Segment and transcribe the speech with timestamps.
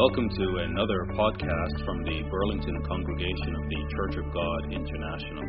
[0.00, 5.44] Welcome to another podcast from the Burlington Congregation of the Church of God International.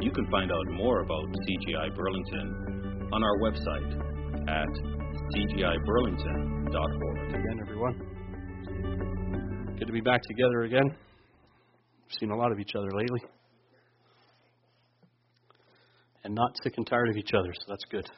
[0.00, 3.92] You can find out more about CGI Burlington on our website
[4.48, 4.68] at
[5.34, 7.34] cgiburlington.org.
[7.34, 8.00] Again, everyone.
[9.78, 10.88] Good to be back together again.
[10.88, 13.20] We've seen a lot of each other lately.
[16.24, 18.08] And not sick and tired of each other, so that's good.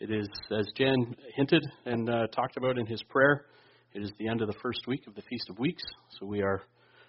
[0.00, 3.46] It is, as Jan hinted and uh, talked about in his prayer,
[3.92, 5.82] it is the end of the first week of the Feast of Weeks.
[6.18, 6.62] So we are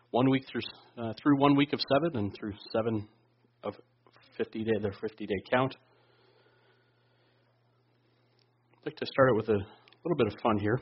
[0.09, 0.61] one week through
[0.97, 3.07] uh, through one week of seven and through seven
[3.63, 3.75] of
[4.37, 5.75] 50 day their 50 day count.
[8.73, 9.59] I'd like to start it with a
[10.03, 10.81] little bit of fun here.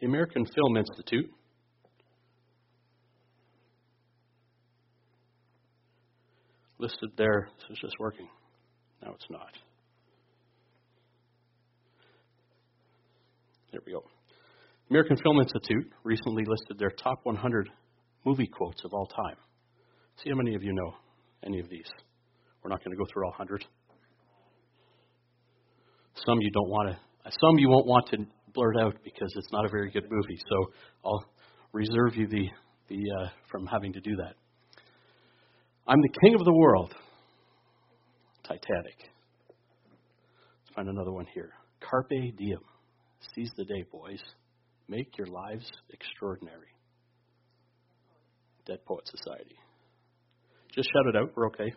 [0.00, 1.30] The American Film Institute
[6.78, 7.48] listed there.
[7.56, 8.28] This is just working.
[9.02, 9.52] No, it's not.
[13.72, 14.02] There we go.
[14.90, 17.68] American Film Institute recently listed their top 100
[18.24, 19.36] movie quotes of all time.
[20.22, 20.94] See how many of you know
[21.44, 21.88] any of these.
[22.62, 23.64] We're not going to go through all 100.
[26.24, 27.30] Some you don't want to.
[27.40, 28.18] Some you won't want to
[28.54, 30.40] blurt out because it's not a very good movie.
[30.48, 30.72] So
[31.04, 31.24] I'll
[31.72, 32.48] reserve you the
[32.88, 34.34] the uh, from having to do that.
[35.86, 36.94] I'm the king of the world.
[38.46, 38.98] Titanic.
[39.48, 41.50] Let's find another one here.
[41.80, 42.60] Carpe diem.
[43.34, 44.22] Seize the day, boys.
[44.88, 46.68] Make your lives extraordinary.
[48.66, 49.56] Dead Poet Society.
[50.74, 51.32] Just shout it out.
[51.36, 51.72] We're okay.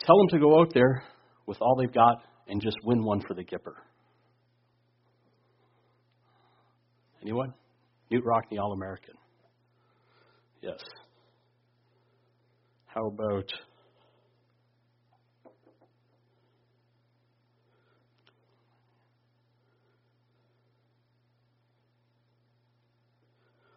[0.00, 1.04] Tell them to go out there
[1.46, 2.16] with all they've got
[2.48, 3.74] and just win one for the Gipper.
[7.22, 7.54] Anyone?
[8.10, 9.14] Knute Rockne, All American.
[10.60, 10.80] Yes.
[12.86, 13.50] How about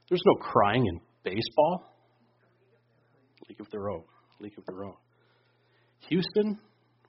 [0.09, 1.83] There's no crying in baseball.
[3.49, 4.03] League of their own.
[4.39, 4.95] League of their own.
[6.09, 6.59] Houston,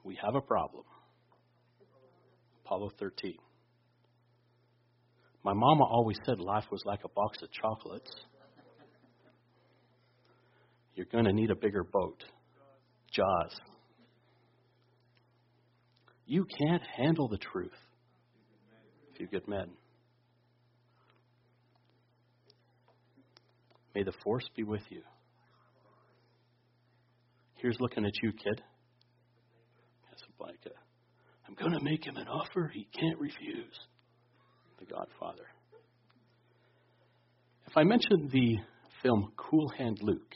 [0.04, 0.84] we have a problem.
[2.64, 3.34] Apollo 13.
[5.44, 8.10] My mama always said life was like a box of chocolates.
[10.94, 12.24] You're going to need a bigger boat.
[13.12, 13.56] Jaws.
[16.26, 17.70] You can't handle the truth
[19.12, 19.70] A Few Good Men.
[23.94, 25.02] May the force be with you.
[27.56, 28.62] Here's looking at you, kid.
[30.10, 30.70] Casablanca.
[31.48, 33.78] I'm going to make him an offer he can't refuse.
[34.78, 35.44] The Godfather.
[37.66, 38.58] If I mentioned the
[39.02, 40.34] film Cool Hand Luke,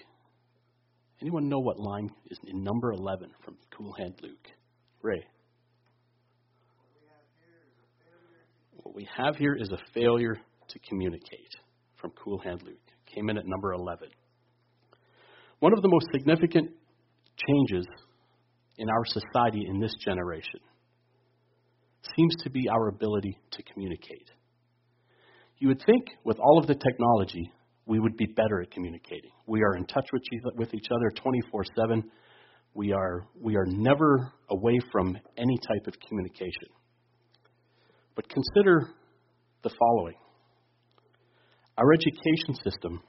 [1.20, 4.48] anyone know what line is in number 11 from Cool Hand Luke?
[5.00, 5.24] Ray.
[8.82, 10.36] What we have here is a failure
[10.68, 11.54] to communicate
[12.00, 14.08] from Cool Hand Luke came in at number 11.
[15.60, 16.70] One of the most significant
[17.46, 17.86] changes
[18.78, 20.60] in our society in this generation
[22.16, 24.30] seems to be our ability to communicate.
[25.58, 27.52] You would think with all of the technology,
[27.86, 29.30] we would be better at communicating.
[29.46, 32.02] We are in touch with, each other 24 7.
[32.74, 36.68] We are, we are never away from any type of communication.
[38.14, 38.88] But consider
[39.62, 40.14] the following
[41.82, 43.00] our education system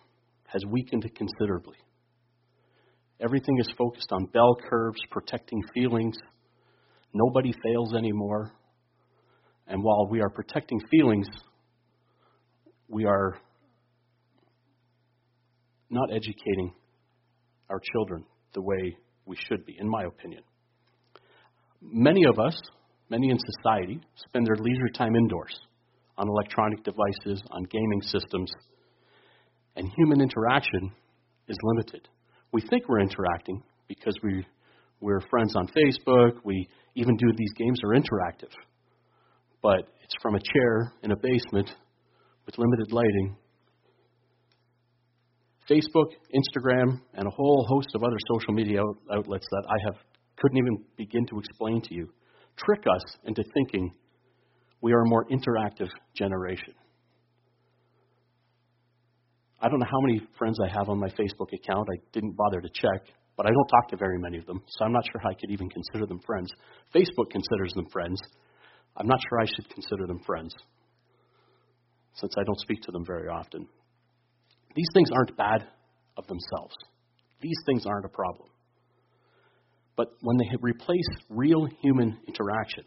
[0.48, 1.78] has weakened considerably.
[3.22, 6.16] Everything is focused on bell curves, protecting feelings.
[7.14, 8.52] Nobody fails anymore.
[9.68, 11.28] And while we are protecting feelings,
[12.88, 13.38] we are
[15.92, 16.74] not educating
[17.70, 20.42] our children the way we should be, in my opinion.
[21.80, 22.60] Many of us,
[23.10, 25.56] many in society, spend their leisure time indoors
[26.18, 28.52] on electronic devices, on gaming systems,
[29.76, 30.92] and human interaction
[31.48, 32.08] is limited.
[32.52, 34.46] We think we're interacting because we,
[35.02, 38.52] we're friends on Facebook, we even do these games are interactive.
[39.62, 41.70] But it's from a chair in a basement
[42.46, 43.38] with limited lighting.
[45.70, 49.96] Facebook, Instagram, and a whole host of other social media outlets that I have
[50.38, 52.10] couldn't even begin to explain to you
[52.58, 53.92] trick us into thinking
[54.84, 56.74] we are a more interactive generation.
[59.62, 61.88] I don't know how many friends I have on my Facebook account.
[61.90, 63.08] I didn't bother to check,
[63.38, 65.36] but I don't talk to very many of them, so I'm not sure how I
[65.36, 66.52] could even consider them friends.
[66.94, 68.20] Facebook considers them friends.
[68.98, 70.54] I'm not sure I should consider them friends,
[72.16, 73.66] since I don't speak to them very often.
[74.76, 75.66] These things aren't bad
[76.18, 76.76] of themselves,
[77.40, 78.50] these things aren't a problem.
[79.96, 82.84] But when they replace real human interaction,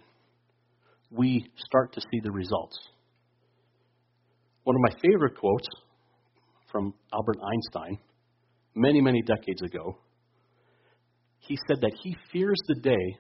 [1.11, 2.79] we start to see the results.
[4.65, 5.67] One of my favorite quotes
[6.71, 7.99] from Albert Einstein,
[8.75, 9.99] many, many decades ago,
[11.39, 13.17] he said that he fears the day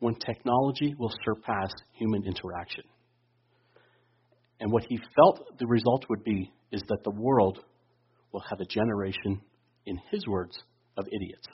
[0.00, 2.84] when technology will surpass human interaction.
[4.60, 7.58] And what he felt the result would be is that the world
[8.32, 9.40] will have a generation,
[9.86, 10.56] in his words,
[10.96, 11.46] of idiots.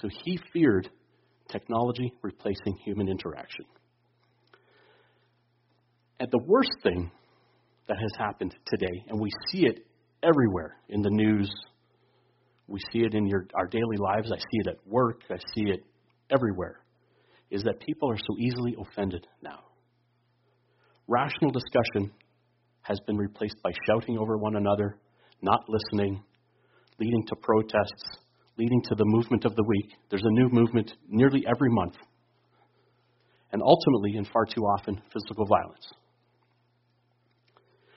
[0.00, 0.88] So he feared
[1.52, 3.64] technology replacing human interaction.
[6.18, 7.10] And the worst thing
[7.88, 9.86] that has happened today, and we see it
[10.22, 11.52] everywhere in the news,
[12.68, 15.70] we see it in your, our daily lives, I see it at work, I see
[15.70, 15.80] it
[16.30, 16.78] everywhere,
[17.50, 19.60] is that people are so easily offended now.
[21.08, 22.12] Rational discussion
[22.82, 24.98] has been replaced by shouting over one another,
[25.42, 26.22] not listening,
[26.98, 28.18] leading to protests,
[28.58, 29.90] leading to the movement of the week.
[30.10, 31.94] There's a new movement nearly every month.
[33.52, 35.86] And ultimately, and far too often, physical violence.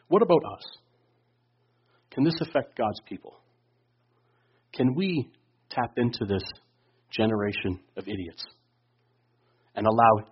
[0.07, 0.63] What about us?
[2.11, 3.35] Can this affect God's people?
[4.73, 5.31] Can we
[5.69, 6.43] tap into this
[7.11, 8.43] generation of idiots
[9.75, 10.31] and allow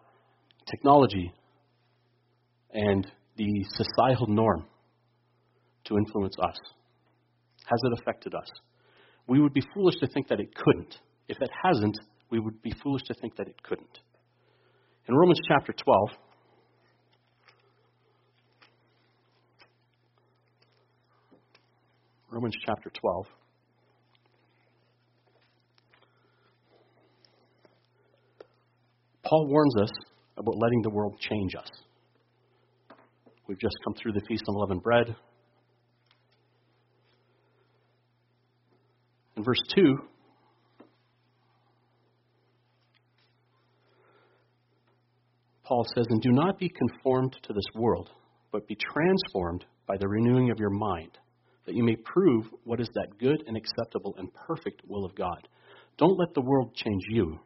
[0.69, 1.33] technology
[2.73, 3.05] and
[3.37, 4.65] the societal norm
[5.85, 6.55] to influence us?
[7.65, 8.47] Has it affected us?
[9.27, 10.97] We would be foolish to think that it couldn't.
[11.27, 11.97] If it hasn't,
[12.29, 13.99] we would be foolish to think that it couldn't.
[15.07, 16.09] In Romans chapter 12,
[22.29, 23.25] Romans chapter 12.
[29.23, 29.91] Paul warns us
[30.37, 31.69] about letting the world change us.
[33.47, 35.15] We've just come through the Feast of Unleavened Bread.
[39.43, 39.97] Verse 2,
[45.63, 48.09] Paul says, And do not be conformed to this world,
[48.51, 51.17] but be transformed by the renewing of your mind,
[51.65, 55.47] that you may prove what is that good and acceptable and perfect will of God.
[55.97, 57.39] Don't let the world change you.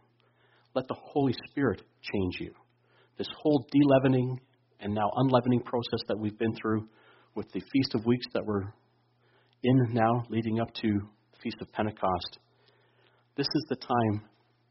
[0.75, 2.53] Let the Holy Spirit change you.
[3.17, 4.37] This whole deleavening
[4.79, 6.87] and now unleavening process that we've been through
[7.35, 8.73] with the Feast of Weeks that we're
[9.63, 10.99] in now, leading up to
[11.43, 12.39] Feast of Pentecost,
[13.35, 14.21] this is the time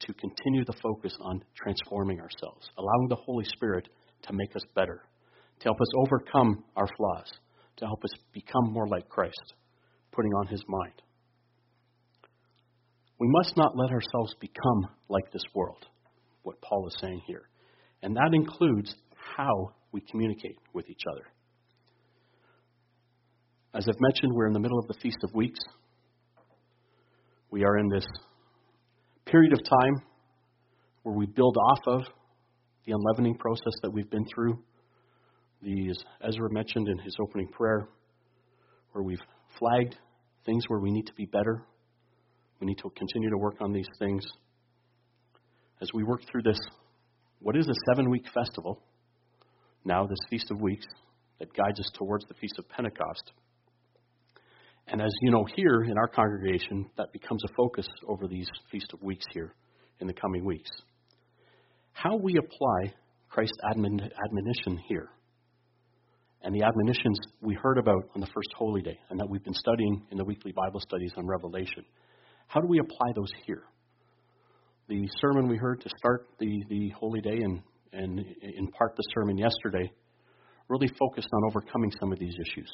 [0.00, 3.88] to continue the focus on transforming ourselves, allowing the Holy Spirit
[4.22, 5.02] to make us better,
[5.60, 7.32] to help us overcome our flaws,
[7.76, 9.54] to help us become more like Christ,
[10.12, 11.02] putting on His mind.
[13.18, 15.86] We must not let ourselves become like this world,
[16.42, 17.48] what Paul is saying here.
[18.02, 18.94] And that includes
[19.36, 21.24] how we communicate with each other.
[23.74, 25.60] As I've mentioned, we're in the middle of the Feast of Weeks.
[27.56, 28.04] We are in this
[29.24, 30.02] period of time
[31.04, 32.02] where we build off of
[32.84, 34.58] the unleavening process that we've been through.
[35.62, 37.88] These, Ezra mentioned in his opening prayer,
[38.92, 39.22] where we've
[39.58, 39.96] flagged
[40.44, 41.62] things where we need to be better.
[42.60, 44.22] We need to continue to work on these things.
[45.80, 46.58] As we work through this,
[47.38, 48.82] what is a seven week festival,
[49.82, 50.84] now this Feast of Weeks,
[51.38, 53.32] that guides us towards the Feast of Pentecost.
[54.88, 58.92] And as you know, here in our congregation, that becomes a focus over these Feast
[58.92, 59.52] of Weeks here
[60.00, 60.70] in the coming weeks.
[61.92, 62.94] How we apply
[63.28, 65.08] Christ's admonition here,
[66.42, 69.54] and the admonitions we heard about on the first Holy Day, and that we've been
[69.54, 71.84] studying in the weekly Bible studies on Revelation,
[72.46, 73.64] how do we apply those here?
[74.88, 77.61] The sermon we heard to start the, the Holy Day and,
[77.92, 79.90] and in part the sermon yesterday
[80.68, 82.70] really focused on overcoming some of these issues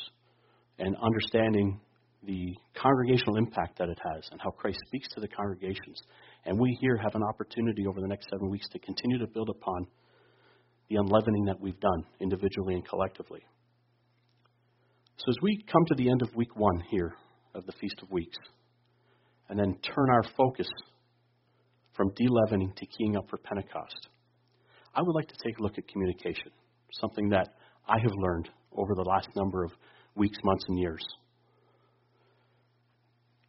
[0.78, 1.80] and understanding
[2.24, 6.00] the congregational impact that it has and how Christ speaks to the congregations.
[6.44, 9.48] And we here have an opportunity over the next seven weeks to continue to build
[9.48, 9.86] upon
[10.88, 13.40] the unleavening that we've done individually and collectively.
[15.16, 17.14] So as we come to the end of week one here
[17.54, 18.38] of the Feast of Weeks,
[19.48, 20.68] and then turn our focus
[21.94, 24.08] from deleavening to keying up for Pentecost,
[24.94, 26.50] I would like to take a look at communication,
[27.00, 27.48] something that
[27.86, 29.72] I have learned over the last number of
[30.14, 31.02] weeks, months, and years.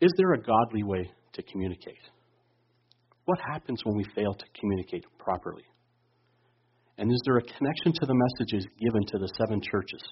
[0.04, 2.04] Is there a godly way to communicate?
[3.24, 5.64] What happens when we fail to communicate properly?
[6.98, 10.04] And is there a connection to the messages given to the seven churches?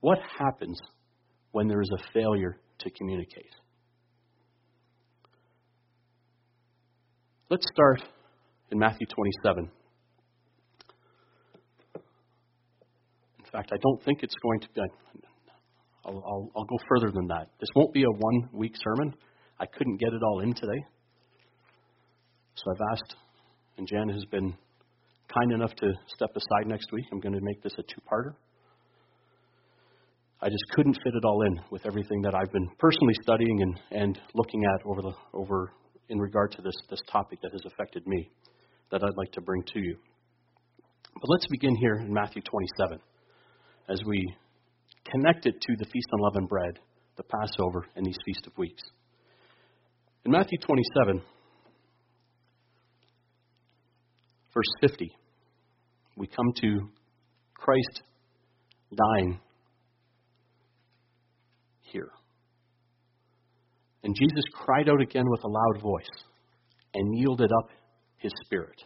[0.00, 0.78] What happens
[1.52, 3.52] when there is a failure to communicate?
[7.50, 8.02] Let's start
[8.70, 9.70] in Matthew 27.
[13.40, 14.80] In fact, I don't think it's going to be.
[16.04, 17.48] I'll, I'll, I'll go further than that.
[17.60, 19.14] This won't be a one week sermon.
[19.58, 20.84] I couldn't get it all in today.
[22.54, 23.14] So I've asked,
[23.78, 24.54] and Jan has been
[25.32, 27.04] kind enough to step aside next week.
[27.12, 28.34] I'm going to make this a two parter.
[30.42, 33.80] I just couldn't fit it all in with everything that I've been personally studying and,
[33.90, 35.72] and looking at over the over
[36.08, 38.30] in regard to this this topic that has affected me
[38.90, 39.96] that I'd like to bring to you.
[41.14, 43.00] But let's begin here in Matthew 27
[43.90, 44.34] as we
[45.04, 46.78] connect it to the Feast on Unleavened Bread,
[47.16, 48.82] the Passover, and these Feast of Weeks.
[50.24, 51.22] In Matthew 27,
[54.52, 55.10] verse 50,
[56.16, 56.88] we come to
[57.54, 58.02] Christ
[58.94, 59.40] dying
[61.82, 62.10] here.
[64.02, 66.24] And Jesus cried out again with a loud voice
[66.94, 67.70] and yielded up
[68.16, 68.82] his spirit.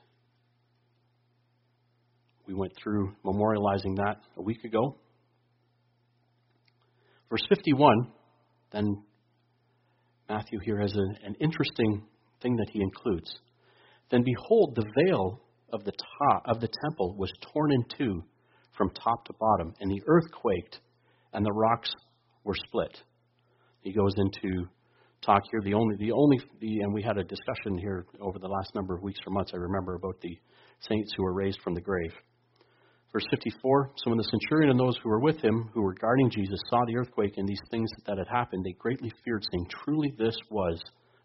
[2.46, 4.96] We went through memorializing that a week ago.
[7.30, 8.08] Verse 51,
[8.72, 9.02] then
[10.28, 12.02] Matthew here has a, an interesting
[12.42, 13.30] thing that he includes.
[14.10, 15.40] Then behold, the veil
[15.72, 18.22] of the top of the temple was torn in two
[18.76, 20.80] from top to bottom, and the earth quaked,
[21.32, 21.90] and the rocks
[22.44, 22.96] were split.
[23.80, 24.68] He goes into
[25.24, 25.60] talk here.
[25.62, 28.94] The only, the only, the, and we had a discussion here over the last number
[28.94, 29.52] of weeks or months.
[29.54, 30.38] I remember about the
[30.80, 32.12] saints who were raised from the grave.
[33.14, 36.30] Verse 54 So when the centurion and those who were with him, who were guarding
[36.30, 40.12] Jesus, saw the earthquake and these things that had happened, they greatly feared, saying, Truly
[40.18, 40.82] this was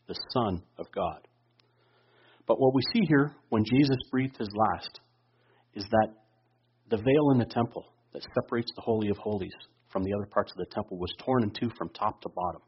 [0.08, 1.28] the Son of God.
[2.48, 5.00] But what we see here when Jesus breathed his last
[5.74, 6.10] is that
[6.92, 9.54] the veil in the temple that separates the Holy of Holies
[9.92, 12.62] from the other parts of the temple was torn in two from top to bottom.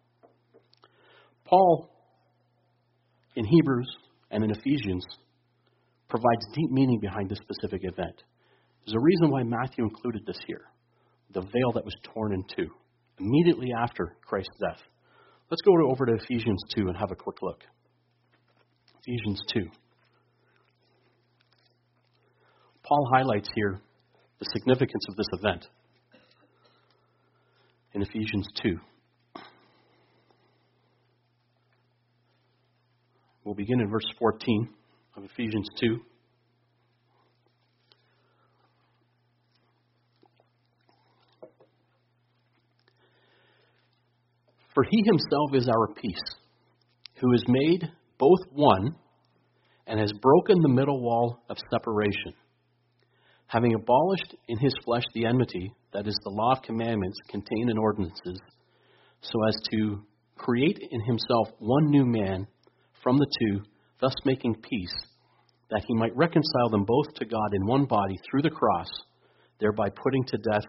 [1.45, 1.89] Paul,
[3.35, 3.89] in Hebrews
[4.31, 5.05] and in Ephesians,
[6.09, 8.23] provides deep meaning behind this specific event.
[8.85, 10.63] There's a reason why Matthew included this here
[11.33, 12.69] the veil that was torn in two,
[13.19, 14.81] immediately after Christ's death.
[15.49, 17.61] Let's go over to Ephesians 2 and have a quick look.
[19.05, 19.61] Ephesians 2.
[22.83, 23.79] Paul highlights here
[24.39, 25.67] the significance of this event
[27.93, 28.77] in Ephesians 2.
[33.43, 34.69] We'll begin in verse 14
[35.17, 35.99] of Ephesians 2.
[44.73, 46.35] For he himself is our peace,
[47.19, 48.95] who has made both one
[49.85, 52.33] and has broken the middle wall of separation,
[53.47, 57.77] having abolished in his flesh the enmity, that is, the law of commandments contained in
[57.77, 58.39] ordinances,
[59.21, 60.01] so as to
[60.37, 62.47] create in himself one new man
[63.03, 63.61] from the two,
[63.99, 64.93] thus making peace,
[65.69, 68.87] that he might reconcile them both to God in one body through the cross,
[69.59, 70.65] thereby putting to death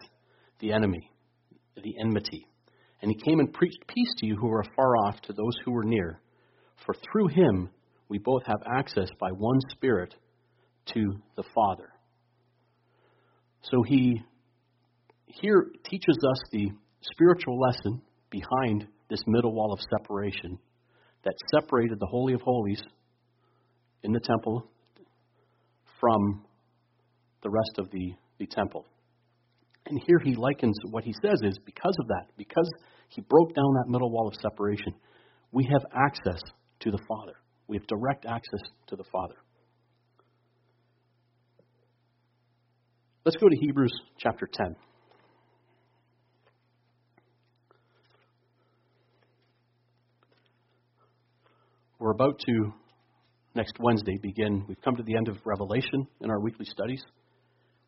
[0.59, 1.09] the enemy,
[1.81, 2.45] the enmity.
[3.03, 5.71] And he came and preached peace to you who are afar off, to those who
[5.71, 6.21] were near.
[6.85, 7.69] For through him
[8.07, 10.15] we both have access by one Spirit
[10.93, 11.89] to the Father.
[13.63, 14.21] So he
[15.25, 16.69] here teaches us the
[17.01, 20.57] spiritual lesson behind this middle wall of separation
[21.25, 22.81] that separated the Holy of Holies
[24.03, 24.65] in the temple
[25.99, 26.45] from
[27.41, 28.85] the rest of the, the temple.
[29.87, 32.69] And here he likens what he says is because of that, because
[33.09, 34.93] he broke down that middle wall of separation,
[35.51, 36.41] we have access
[36.81, 37.33] to the Father.
[37.67, 39.35] We have direct access to the Father.
[43.25, 44.75] Let's go to Hebrews chapter 10.
[51.99, 52.73] We're about to,
[53.55, 54.65] next Wednesday, begin.
[54.67, 57.01] We've come to the end of Revelation in our weekly studies.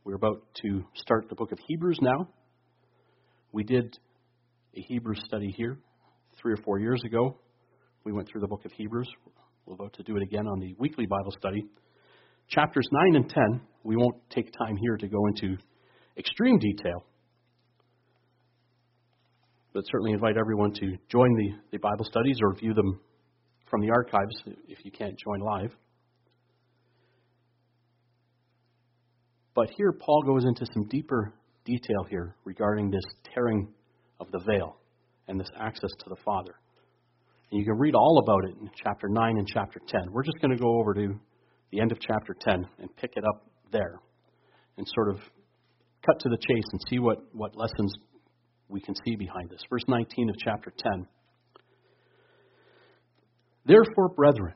[0.06, 2.30] We're about to start the book of Hebrews now.
[3.52, 3.98] We did
[4.76, 5.78] a Hebrew study here
[6.42, 7.38] three or four years ago.
[8.04, 9.08] We went through the book of Hebrews.
[9.66, 11.66] We're about to do it again on the weekly Bible study.
[12.50, 15.58] Chapters 9 and 10, we won't take time here to go into
[16.18, 17.06] extreme detail,
[19.74, 23.00] but certainly invite everyone to join the, the Bible studies or view them
[23.70, 24.36] from the archives
[24.68, 25.72] if you can't join live.
[29.56, 33.04] But here, Paul goes into some deeper detail here regarding this
[33.34, 33.70] tearing
[34.20, 34.78] of the veil
[35.28, 36.56] and this access to the Father.
[37.52, 40.12] And you can read all about it in chapter 9 and chapter 10.
[40.12, 41.20] We're just going to go over to
[41.72, 44.00] the end of chapter 10 and pick it up there
[44.78, 45.18] and sort of
[46.06, 47.94] cut to the chase and see what, what lessons
[48.68, 49.62] we can see behind this.
[49.70, 51.08] Verse 19 of chapter 10.
[53.66, 54.54] Therefore, brethren,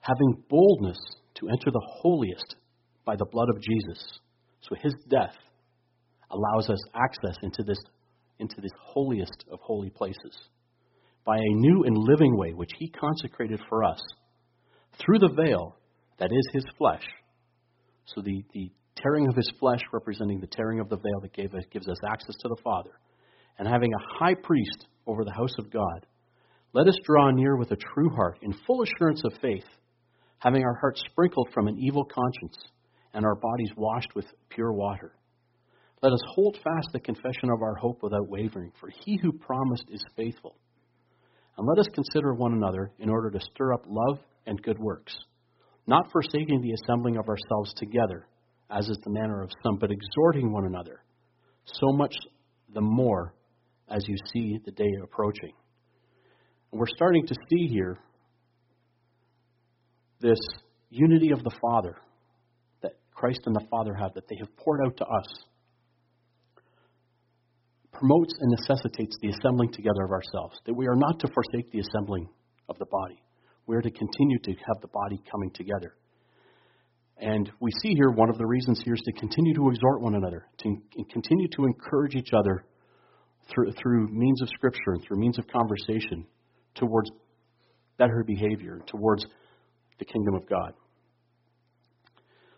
[0.00, 0.98] having boldness
[1.36, 2.56] to enter the holiest
[3.04, 4.18] by the blood of Jesus.
[4.62, 5.36] So his death
[6.30, 7.78] allows us access into this,
[8.40, 10.36] into this holiest of holy places
[11.24, 14.00] by a new and living way which he consecrated for us
[14.98, 15.76] through the veil
[16.18, 17.04] that is his flesh.
[18.06, 21.52] So the, the tearing of his flesh representing the tearing of the veil that gave,
[21.70, 22.90] gives us access to the Father,
[23.58, 26.06] and having a high priest over the house of God,
[26.72, 29.64] let us draw near with a true heart in full assurance of faith,
[30.38, 32.56] having our hearts sprinkled from an evil conscience
[33.12, 35.12] and our bodies washed with pure water.
[36.02, 39.84] Let us hold fast the confession of our hope without wavering, for he who promised
[39.90, 40.56] is faithful.
[41.58, 45.14] And let us consider one another in order to stir up love and good works,
[45.86, 48.26] not forsaking the assembling of ourselves together,
[48.70, 51.02] as is the manner of some, but exhorting one another,
[51.66, 52.14] so much
[52.72, 53.34] the more
[53.90, 55.52] as you see the day approaching.
[56.72, 57.98] And we're starting to see here
[60.20, 60.38] this
[60.88, 61.96] unity of the Father
[62.82, 65.26] that Christ and the Father have, that they have poured out to us
[67.92, 71.80] promotes and necessitates the assembling together of ourselves, that we are not to forsake the
[71.80, 72.28] assembling
[72.68, 73.22] of the body.
[73.66, 75.94] We are to continue to have the body coming together.
[77.18, 80.14] And we see here one of the reasons here is to continue to exhort one
[80.14, 80.76] another, to
[81.12, 82.64] continue to encourage each other
[83.52, 86.26] through, through means of Scripture and through means of conversation
[86.74, 87.10] towards
[87.98, 89.26] better behavior, towards
[89.98, 90.72] the kingdom of God.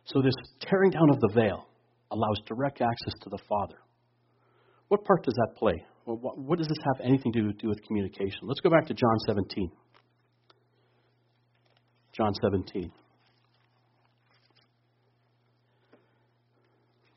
[0.04, 1.66] So, this tearing down of the veil
[2.10, 3.78] allows direct access to the Father.
[4.92, 5.82] What part does that play?
[6.04, 8.40] What, does this have anything to do with communication?
[8.42, 9.70] Let's go back to John 17.
[12.14, 12.92] John 17.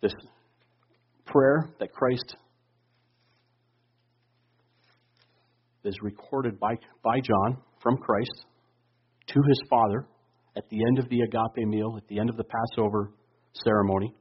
[0.01, 0.13] This
[1.25, 2.38] prayer that Christ
[5.84, 8.46] is recorded by, by John from Christ
[9.27, 10.08] to his Father
[10.55, 13.12] at the end of the agape meal, at the end of the Passover
[13.65, 14.15] ceremony.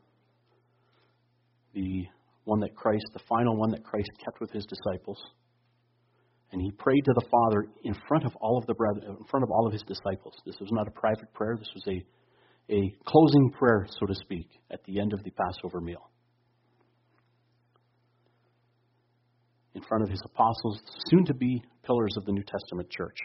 [1.73, 2.07] The
[2.45, 5.19] one that Christ, the final one that Christ kept with his disciples.
[6.53, 9.43] And he prayed to the Father in front of all of the brethren, in front
[9.43, 10.35] of all of his disciples.
[10.47, 11.57] This was not a private prayer.
[11.59, 15.81] This was a, a closing prayer, so to speak, at the end of the Passover
[15.81, 16.11] meal.
[19.75, 23.16] In front of his apostles, soon to be pillars of the New Testament church.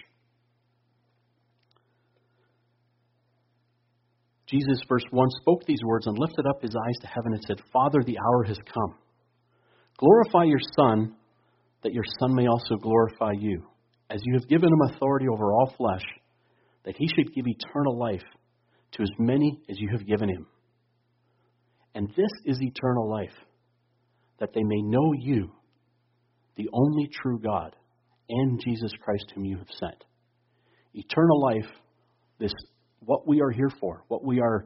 [4.48, 7.62] Jesus, verse 1, spoke these words and lifted up his eyes to heaven and said,
[7.72, 8.96] Father, the hour has come.
[10.00, 11.14] Glorify your Son,
[11.84, 13.64] that your Son may also glorify you,
[14.10, 16.06] as you have given him authority over all flesh,
[16.86, 18.24] that he should give eternal life
[18.94, 20.48] to as many as you have given him.
[21.94, 23.36] And this is eternal life,
[24.40, 25.52] that they may know you,
[26.56, 27.76] the only true God,
[28.30, 30.06] and Jesus Christ whom you have sent.
[30.94, 31.70] Eternal life,
[32.40, 32.54] this
[33.02, 34.66] what we are here for, what we are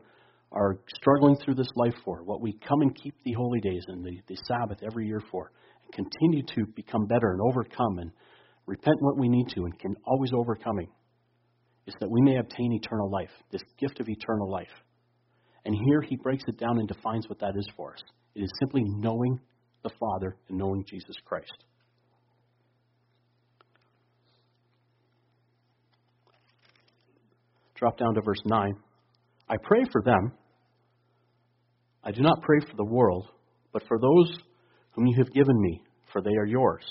[0.53, 4.05] are struggling through this life for, what we come and keep the holy days and
[4.05, 5.51] the, the Sabbath every year for,
[5.83, 8.11] and continue to become better and overcome and
[8.67, 10.87] repent what we need to and can always overcoming,
[11.87, 14.67] is that we may obtain eternal life, this gift of eternal life.
[15.65, 18.03] And here he breaks it down and defines what that is for us.
[18.35, 19.39] It is simply knowing
[19.83, 21.51] the Father and knowing Jesus Christ.
[27.75, 28.75] Drop down to verse 9.
[29.49, 30.31] I pray for them
[32.03, 33.27] I do not pray for the world,
[33.71, 34.37] but for those
[34.91, 36.83] whom you have given me, for they are yours.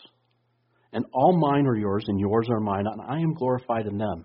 [0.92, 4.24] And all mine are yours, and yours are mine, and I am glorified in them.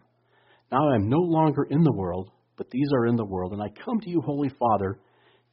[0.71, 3.62] Now I am no longer in the world, but these are in the world, and
[3.62, 5.00] I come to you, Holy Father.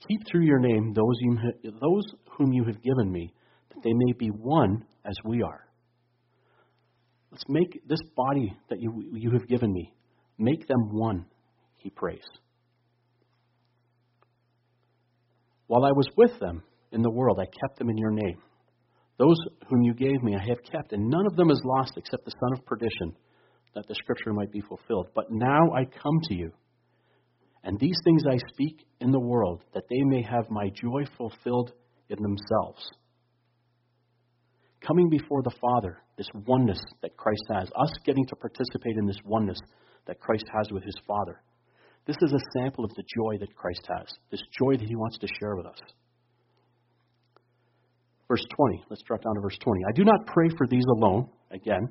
[0.09, 2.05] Keep through your name those, you, those
[2.37, 3.33] whom you have given me,
[3.71, 5.67] that they may be one as we are.
[7.31, 9.93] Let's make this body that you, you have given me,
[10.39, 11.27] make them one,
[11.77, 12.23] he prays.
[15.67, 18.39] While I was with them in the world, I kept them in your name.
[19.19, 22.25] Those whom you gave me, I have kept, and none of them is lost except
[22.25, 23.15] the son of perdition,
[23.75, 25.09] that the scripture might be fulfilled.
[25.15, 26.53] But now I come to you.
[27.63, 31.73] And these things I speak in the world, that they may have my joy fulfilled
[32.09, 32.85] in themselves.
[34.87, 39.21] Coming before the Father, this oneness that Christ has, us getting to participate in this
[39.25, 39.59] oneness
[40.07, 41.41] that Christ has with his Father.
[42.07, 45.19] This is a sample of the joy that Christ has, this joy that he wants
[45.19, 45.79] to share with us.
[48.29, 49.81] Verse 20, let's drop down to verse 20.
[49.89, 51.89] I do not pray for these alone, again,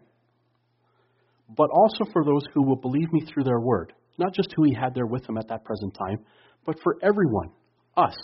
[1.55, 3.93] but also for those who will believe me through their word.
[4.19, 6.19] Not just who he had there with him at that present time,
[6.65, 7.49] but for everyone,
[7.97, 8.15] us,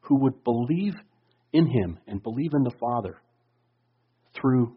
[0.00, 0.94] who would believe
[1.52, 3.16] in him and believe in the Father
[4.34, 4.76] through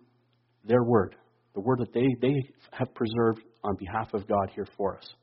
[0.66, 1.16] their word,
[1.54, 2.36] the word that they, they
[2.72, 5.14] have preserved on behalf of God here for us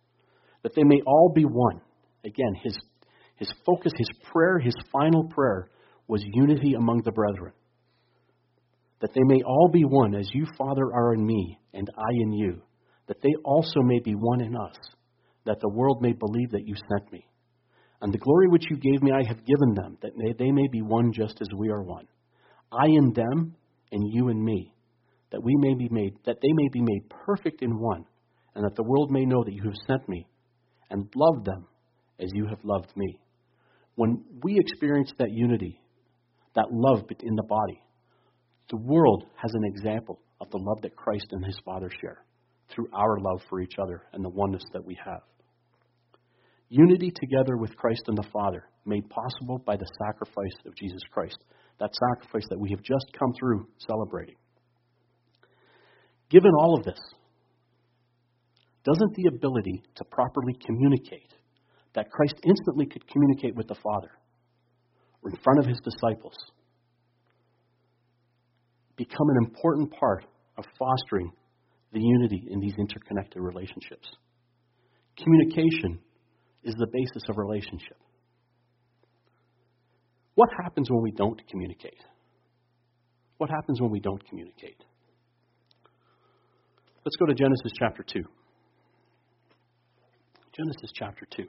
[0.63, 1.81] that they may all be one.
[2.25, 2.77] Again, his,
[3.37, 5.71] his focus, his prayer, his final prayer
[6.07, 7.53] was unity among the brethren.
[9.01, 12.33] That they may all be one, as you, Father, are in me, and I in
[12.33, 12.63] you,
[13.07, 14.77] that they also may be one in us,
[15.47, 17.25] that the world may believe that you sent me.
[18.01, 20.83] And the glory which you gave me I have given them, that they may be
[20.83, 22.07] one just as we are one.
[22.73, 23.55] I in them,
[23.93, 24.75] and you in me,
[25.31, 28.05] that we may be made that they may be made perfect in one,
[28.55, 30.27] and that the world may know that you have sent me,
[30.91, 31.67] and loved them
[32.21, 33.19] as you have loved me.
[33.95, 35.81] When we experience that unity,
[36.55, 37.81] that love in the body,
[38.71, 42.25] the world has an example of the love that Christ and his Father share
[42.71, 45.23] through our love for each other and the oneness that we have.
[46.69, 51.39] Unity together with Christ and the Father, made possible by the sacrifice of Jesus Christ,
[51.81, 54.37] that sacrifice that we have just come through celebrating.
[56.31, 56.99] Given all of this,
[58.89, 61.35] doesn't the ability to properly communicate,
[61.95, 64.11] that Christ instantly could communicate with the Father,
[65.23, 66.35] or in front of his disciples,
[68.97, 70.25] become an important part
[70.57, 71.31] of fostering
[71.93, 74.09] the unity in these interconnected relationships?
[75.23, 75.99] Communication
[76.65, 77.97] is the basis of relationship.
[80.35, 82.01] What happens when we don't communicate?
[83.39, 84.83] What happens when we don't communicate?
[87.05, 88.23] Let's go to Genesis chapter 2.
[90.59, 91.45] Genesis chapter 2.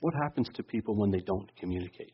[0.00, 2.12] What happens to people when they don't communicate?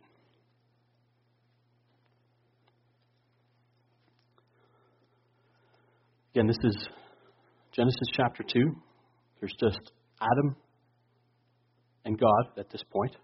[6.34, 6.88] Again, this is
[7.72, 8.60] Genesis chapter 2.
[9.40, 9.80] There's just
[10.20, 10.54] Adam
[12.04, 13.16] and God at this point.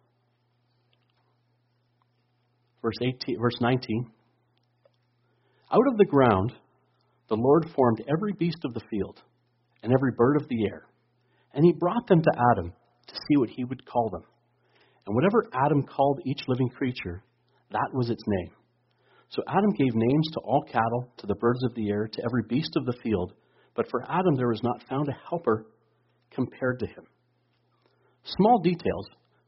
[2.82, 4.10] Verse 18, verse 19.
[5.72, 6.52] Out of the ground
[7.28, 9.20] the Lord formed every beast of the field
[9.82, 10.82] and every bird of the air,
[11.54, 12.72] and he brought them to Adam
[13.06, 14.24] to see what he would call them.
[15.06, 17.22] And whatever Adam called each living creature,
[17.70, 18.50] that was its name.
[19.30, 22.42] So Adam gave names to all cattle, to the birds of the air, to every
[22.48, 23.32] beast of the field.
[23.76, 25.66] But for Adam there was not found a helper
[26.32, 27.04] compared to him.
[28.24, 29.06] Small details,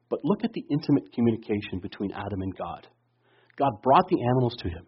[0.09, 2.87] but look at the intimate communication between Adam and God.
[3.59, 4.87] God brought the animals to him.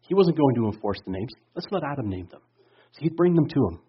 [0.00, 1.30] He wasn't going to enforce the names.
[1.54, 2.40] Let's let Adam name them.
[2.92, 3.80] So he'd bring them to him.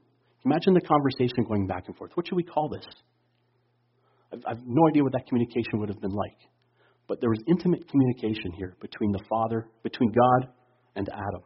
[0.46, 2.12] Imagine the conversation going back and forth.
[2.16, 2.86] What should we call this?
[4.32, 6.38] I have no idea what that communication would have been like.
[7.08, 10.54] But there was intimate communication here between the Father, between God
[10.96, 11.42] and Adam.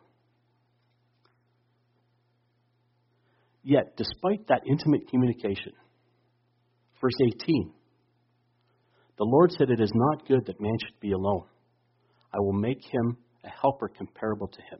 [3.64, 5.72] Yet, despite that intimate communication,
[7.00, 7.14] verse
[7.46, 7.72] 18,
[9.18, 11.46] the Lord said, It is not good that man should be alone.
[12.34, 14.80] I will make him a helper comparable to him.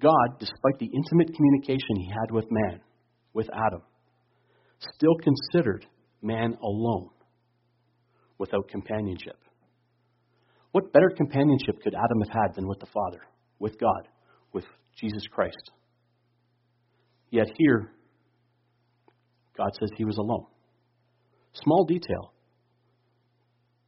[0.00, 2.80] God, despite the intimate communication he had with man,
[3.32, 3.82] with Adam,
[4.94, 5.86] still considered
[6.22, 7.10] man alone
[8.38, 9.36] without companionship.
[10.72, 13.22] What better companionship could Adam have had than with the Father,
[13.58, 14.08] with God,
[14.52, 14.64] with
[14.96, 15.72] Jesus Christ?
[17.30, 17.90] Yet here,
[19.56, 20.46] God says he was alone.
[21.52, 22.32] Small detail,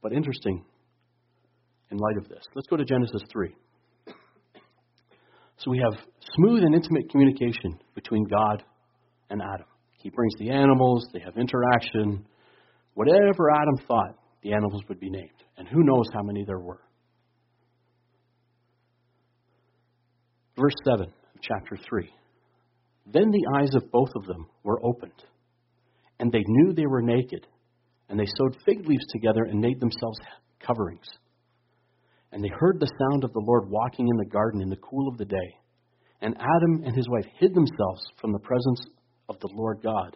[0.01, 0.65] but interesting
[1.91, 2.43] in light of this.
[2.55, 3.53] Let's go to Genesis 3.
[5.57, 5.99] So we have
[6.35, 8.63] smooth and intimate communication between God
[9.29, 9.67] and Adam.
[9.97, 12.25] He brings the animals, they have interaction.
[12.95, 15.29] Whatever Adam thought, the animals would be named.
[15.57, 16.81] And who knows how many there were.
[20.57, 22.09] Verse 7 of chapter 3.
[23.05, 25.23] Then the eyes of both of them were opened,
[26.19, 27.45] and they knew they were naked,
[28.09, 30.17] and they sewed fig leaves together and made themselves
[30.59, 31.05] coverings.
[32.31, 35.07] And they heard the sound of the Lord walking in the garden in the cool
[35.07, 35.55] of the day.
[36.21, 38.81] And Adam and his wife hid themselves from the presence
[39.27, 40.15] of the Lord God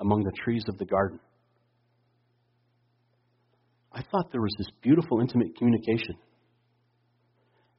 [0.00, 1.18] among the trees of the garden.
[3.92, 6.16] I thought there was this beautiful, intimate communication.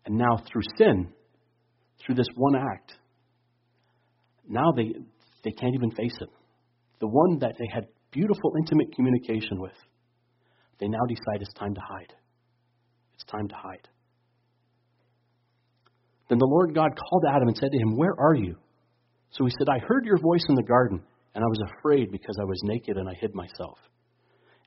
[0.05, 1.09] And now, through sin,
[2.03, 2.93] through this one act,
[4.49, 4.93] now they,
[5.43, 6.29] they can't even face it.
[6.99, 9.75] The one that they had beautiful, intimate communication with,
[10.79, 12.13] they now decide it's time to hide.
[13.17, 13.87] It's time to hide.
[16.29, 18.57] Then the Lord God called Adam and said to him, Where are you?
[19.31, 21.01] So he said, I heard your voice in the garden,
[21.33, 23.79] and I was afraid because I was naked and I hid myself.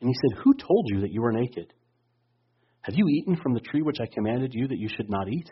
[0.01, 1.73] And he said, Who told you that you were naked?
[2.83, 5.51] Have you eaten from the tree which I commanded you that you should not eat?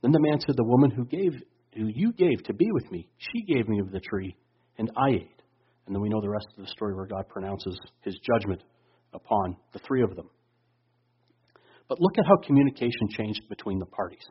[0.00, 1.32] Then the man said, The woman who gave
[1.74, 4.36] who you gave to be with me, she gave me of the tree,
[4.78, 5.42] and I ate.
[5.86, 8.62] And then we know the rest of the story where God pronounces his judgment
[9.12, 10.30] upon the three of them.
[11.90, 14.24] But look at how communication changed between the parties.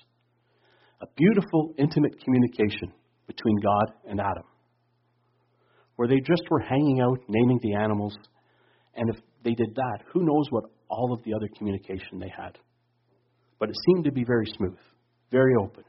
[1.01, 2.93] A beautiful, intimate communication
[3.27, 4.45] between God and Adam,
[5.97, 8.15] where they just were hanging out, naming the animals,
[8.95, 12.57] and if they did that, who knows what all of the other communication they had.
[13.59, 14.79] But it seemed to be very smooth,
[15.29, 15.83] very open.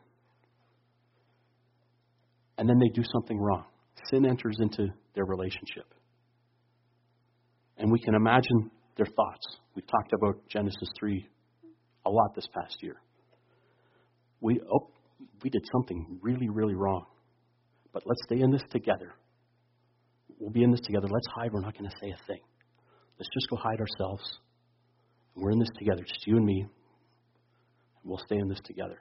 [2.58, 3.64] And then they do something wrong.
[4.10, 5.94] Sin enters into their relationship.
[7.78, 9.46] And we can imagine their thoughts.
[9.76, 11.28] We've talked about Genesis 3
[12.06, 12.96] a lot this past year.
[14.40, 14.90] We, oh,
[15.42, 17.04] we did something really, really wrong.
[17.92, 19.12] But let's stay in this together.
[20.38, 21.08] We'll be in this together.
[21.10, 21.52] Let's hide.
[21.52, 22.40] We're not going to say a thing.
[23.18, 24.22] Let's just go hide ourselves.
[25.34, 26.66] We're in this together, just you and me.
[28.04, 28.98] We'll stay in this together.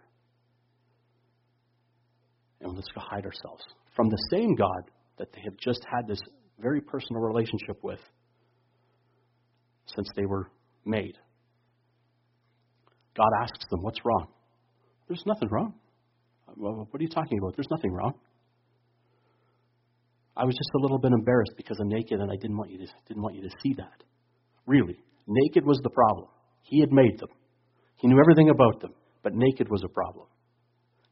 [2.62, 3.64] And let's go hide ourselves
[3.96, 6.20] from the same God that they have just had this
[6.60, 8.00] very personal relationship with
[9.96, 10.52] since they were
[10.86, 11.18] made.
[13.20, 14.28] God asks them, What's wrong?
[15.10, 15.74] There's nothing wrong.
[16.56, 17.56] What are you talking about?
[17.58, 18.14] There's nothing wrong.
[20.38, 22.78] I was just a little bit embarrassed because I'm naked and I didn't want you
[22.78, 24.04] to, didn't want you to see that.
[24.66, 24.98] Really.
[25.28, 26.30] Naked was the problem.
[26.64, 27.30] He had made them.
[27.98, 30.28] He knew everything about them, but naked was a problem.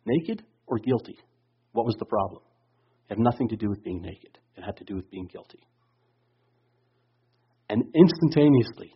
[0.06, 1.18] Naked or guilty?
[1.74, 2.42] What was the problem?
[3.10, 4.38] It had nothing to do with being naked.
[4.56, 5.60] It had to do with being guilty.
[7.70, 8.94] And instantaneously,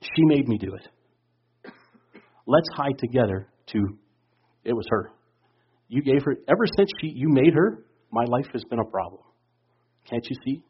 [0.00, 0.88] she made me do it.
[2.46, 3.78] Let's hide together to
[4.64, 5.10] it was her.
[5.88, 9.22] You gave her ever since she you made her, my life has been a problem.
[10.08, 10.62] Can't you see?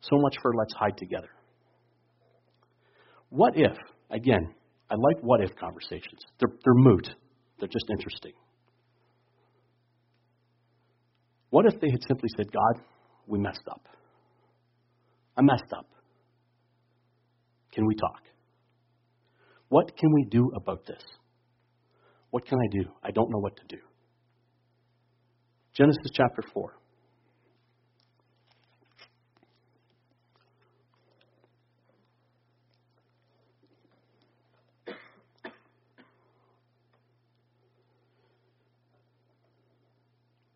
[0.00, 1.28] So much for let's hide together.
[3.28, 3.76] What if,
[4.10, 4.54] again,
[4.90, 6.20] I like what if conversations.
[6.40, 7.08] They're, they're moot,
[7.58, 8.32] they're just interesting.
[11.50, 12.84] What if they had simply said, God,
[13.26, 13.82] we messed up?
[15.36, 15.86] I messed up.
[17.72, 18.22] Can we talk?
[19.70, 21.00] What can we do about this?
[22.30, 22.90] What can I do?
[23.04, 23.80] I don't know what to do.
[25.74, 26.74] Genesis chapter 4.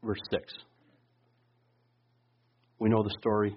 [0.02, 0.52] Verse 6.
[2.80, 3.56] We know the story.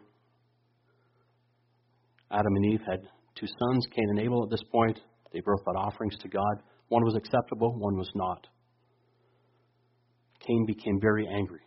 [2.31, 3.01] Adam and Eve had
[3.35, 4.99] two sons, Cain and Abel, at this point.
[5.33, 6.63] They both brought offerings to God.
[6.89, 8.47] One was acceptable, one was not.
[10.45, 11.61] Cain became very angry,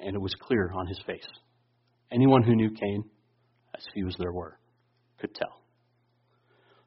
[0.00, 1.26] and it was clear on his face.
[2.10, 3.04] Anyone who knew Cain,
[3.74, 4.58] as few as there were,
[5.20, 5.62] could tell.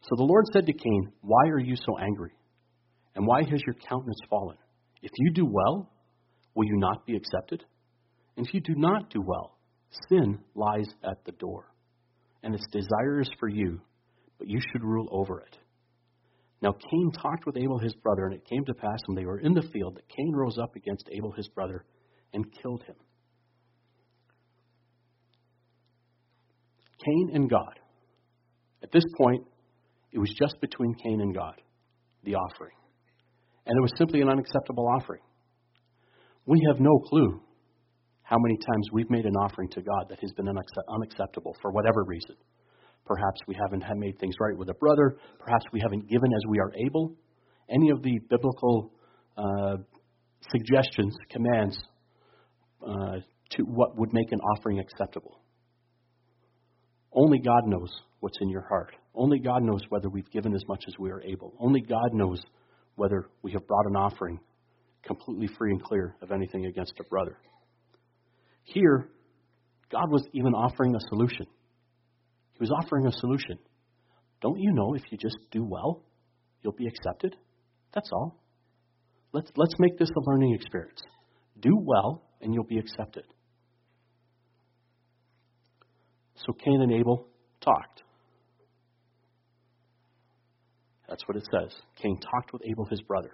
[0.02, 2.32] So the Lord said to Cain, Why are you so angry?
[3.16, 4.58] And why has your countenance fallen?
[5.02, 5.92] If you do well,
[6.54, 7.64] will you not be accepted?
[8.38, 9.58] And if you do not do well,
[10.10, 11.72] sin lies at the door,
[12.44, 13.82] and its desire is for you,
[14.38, 15.58] but you should rule over it.
[16.62, 19.40] Now Cain talked with Abel his brother, and it came to pass when they were
[19.40, 21.86] in the field that Cain rose up against Abel his brother
[22.34, 22.96] and killed him.
[27.06, 27.80] Cain and God.
[28.82, 29.44] At this point,
[30.12, 31.62] it was just between Cain and God,
[32.24, 32.76] the offering.
[33.66, 35.22] And it was simply an unacceptable offering.
[36.46, 37.42] We have no clue
[38.24, 42.04] how many times we've made an offering to God that has been unacceptable for whatever
[42.06, 42.36] reason.
[43.06, 45.18] Perhaps we haven't made things right with a brother.
[45.40, 47.16] Perhaps we haven't given as we are able.
[47.70, 48.92] Any of the biblical
[49.38, 49.78] uh,
[50.52, 51.78] suggestions, commands
[52.86, 53.18] uh,
[53.52, 55.40] to what would make an offering acceptable.
[57.14, 57.90] Only God knows
[58.20, 58.94] what's in your heart.
[59.14, 61.54] Only God knows whether we've given as much as we are able.
[61.60, 62.42] Only God knows
[62.96, 64.40] whether we have brought an offering
[65.04, 67.38] completely free and clear of anything against a brother.
[68.64, 69.10] Here,
[69.92, 71.46] God was even offering a solution.
[72.56, 73.60] He was offering a solution.
[74.42, 76.04] Don't you know if you just do well,
[76.62, 77.36] you'll be accepted?
[77.94, 78.42] That's all.
[79.34, 81.02] Let's, let's make this a learning experience.
[81.60, 83.26] Do well, and you'll be accepted.
[86.36, 87.28] So Cain and Abel
[87.62, 88.04] talked.
[91.10, 91.76] That's what it says.
[92.02, 93.32] Cain talked with Abel, his brother.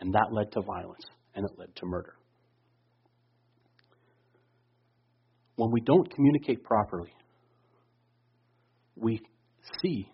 [0.00, 2.14] And that led to violence, and it led to murder.
[5.56, 7.10] When we don't communicate properly,
[8.96, 9.20] we
[9.82, 10.10] see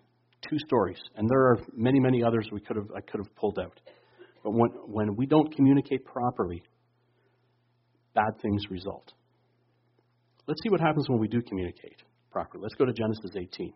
[0.49, 3.59] two stories, and there are many, many others we could have I could have pulled
[3.59, 3.79] out.
[4.43, 6.61] But when when we don't communicate properly,
[8.13, 9.13] bad things result.
[10.47, 12.61] Let's see what happens when we do communicate properly.
[12.63, 13.73] Let's go to Genesis 18.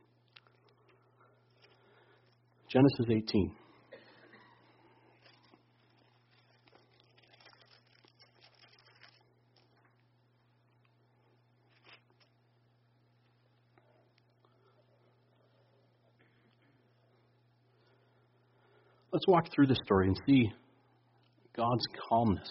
[2.69, 3.55] Genesis 18.
[19.17, 20.51] Let's walk through this story and see
[21.55, 22.47] God's calmness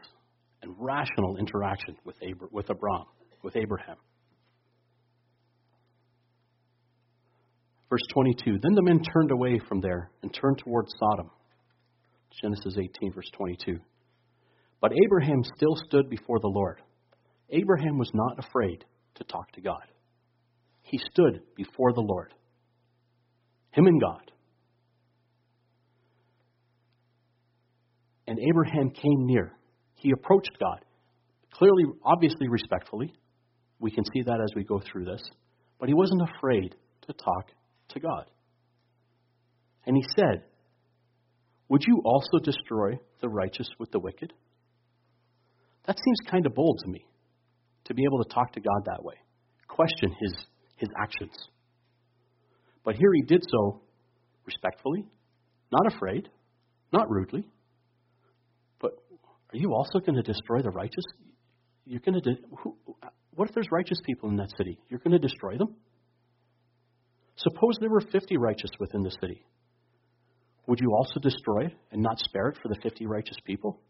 [0.62, 3.04] and rational interaction with, Abra- with Abram,
[3.44, 3.94] with Abraham.
[7.88, 11.30] Verse 22 Then the men turned away from there and turned toward Sodom.
[12.42, 13.78] Genesis 18, verse 22.
[14.80, 16.80] But Abraham still stood before the Lord.
[17.50, 19.86] Abraham was not afraid to talk to God.
[20.82, 22.34] He stood before the Lord,
[23.70, 24.32] him and God.
[28.26, 29.52] And Abraham came near.
[29.94, 30.84] He approached God,
[31.52, 33.12] clearly, obviously respectfully.
[33.78, 35.22] We can see that as we go through this.
[35.78, 36.74] But he wasn't afraid
[37.06, 37.50] to talk
[37.90, 38.30] to God.
[39.86, 40.44] And he said,
[41.68, 44.32] Would you also destroy the righteous with the wicked?
[45.86, 47.06] That seems kind of bold to me,
[47.84, 49.14] to be able to talk to God that way,
[49.68, 50.34] question his,
[50.76, 51.32] his actions.
[52.84, 53.82] But here he did so
[54.44, 55.04] respectfully,
[55.72, 56.28] not afraid,
[56.92, 57.46] not rudely.
[59.52, 61.04] Are you also going to destroy the righteous?
[61.84, 62.30] You're going to.
[62.34, 62.76] De- who,
[63.30, 64.78] what if there's righteous people in that city?
[64.88, 65.76] You're going to destroy them?
[67.36, 69.44] Suppose there were 50 righteous within the city.
[70.66, 73.80] Would you also destroy it and not spare it for the 50 righteous people?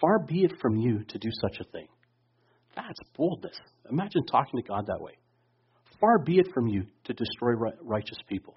[0.00, 1.86] Far be it from you to do such a thing.
[2.74, 3.56] That's boldness.
[3.88, 5.12] Imagine talking to God that way.
[6.00, 8.56] Far be it from you to destroy righteous people.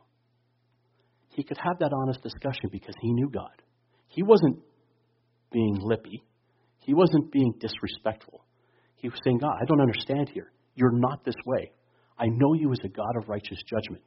[1.36, 3.62] He could have that honest discussion because he knew God.
[4.08, 4.60] He wasn't
[5.52, 6.24] being lippy,
[6.80, 8.46] he wasn't being disrespectful.
[8.96, 10.52] He was saying, God, I don't understand here.
[10.74, 11.72] You're not this way.
[12.18, 14.04] I know you as a God of righteous judgment.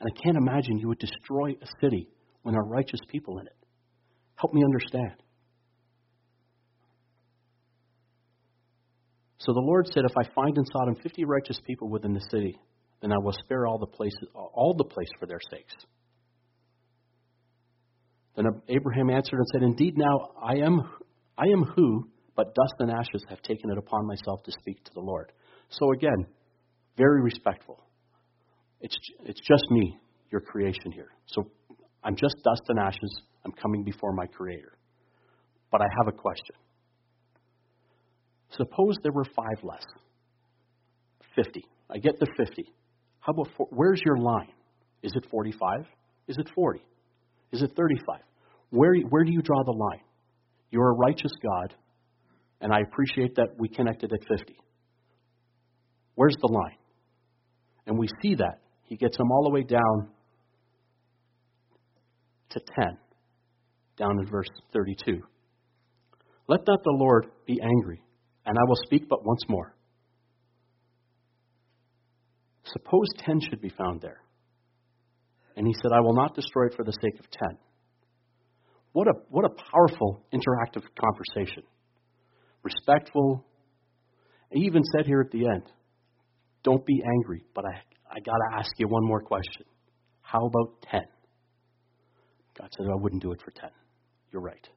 [0.00, 2.08] And I can't imagine you would destroy a city
[2.42, 3.56] when there are righteous people in it.
[4.36, 5.22] Help me understand.
[9.38, 12.58] So the Lord said, If I find in Sodom fifty righteous people within the city,
[13.00, 15.74] then I will spare all the places, all the place for their sakes.
[18.36, 20.80] Then Abraham answered and said, Indeed, now I am,
[21.36, 24.90] I am who, but dust and ashes have taken it upon myself to speak to
[24.94, 25.32] the Lord.
[25.68, 26.26] So again,
[26.96, 27.78] very respectful.
[28.80, 29.98] It's, it's just me,
[30.30, 31.10] your creation here.
[31.26, 31.50] So
[32.02, 33.22] I'm just dust and ashes.
[33.44, 34.72] I'm coming before my Creator.
[35.70, 36.56] But I have a question.
[38.56, 39.84] Suppose there were five less.
[41.34, 41.64] 50.
[41.90, 42.66] I get the 50.
[43.20, 44.52] How about, where's your line?
[45.02, 45.86] Is it 45?
[46.28, 46.82] Is it 40?
[47.52, 48.20] Is it 35?
[48.70, 50.04] Where, where do you draw the line?
[50.70, 51.74] You're a righteous God,
[52.60, 54.56] and I appreciate that we connected at 50.
[56.14, 56.78] Where's the line?
[57.86, 58.60] And we see that.
[58.84, 60.08] He gets them all the way down
[62.50, 62.98] to 10,
[63.98, 65.20] down in verse 32.
[66.48, 68.02] Let not the Lord be angry,
[68.46, 69.74] and I will speak but once more.
[72.64, 74.22] Suppose 10 should be found there.
[75.56, 77.58] And he said, I will not destroy it for the sake of 10.
[78.92, 81.62] What a, what a powerful interactive conversation.
[82.62, 83.44] Respectful.
[84.50, 85.64] He even said here at the end,
[86.62, 89.64] don't be angry, but I, I got to ask you one more question.
[90.20, 91.00] How about 10?
[92.58, 93.70] God said, I wouldn't do it for 10.
[94.32, 94.68] You're right.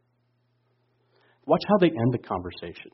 [1.45, 2.91] Watch how they end the conversation.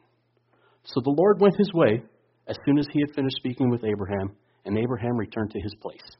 [0.83, 2.03] So the Lord went his way
[2.47, 6.17] as soon as he had finished speaking with Abraham, and Abraham returned to his place.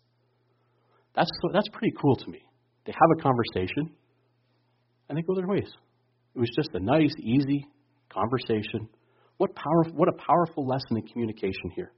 [1.16, 2.40] That's, that's pretty cool to me.
[2.86, 3.92] They have a conversation,
[5.10, 5.70] and they go their ways.
[6.36, 7.68] It was just a nice, easy
[8.10, 8.88] conversation.
[9.38, 11.92] What, power, what a powerful lesson in communication here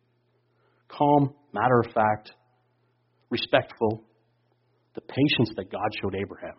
[0.97, 2.31] calm, matter of fact,
[3.29, 4.03] respectful,
[4.95, 6.55] the patience that God showed Abraham.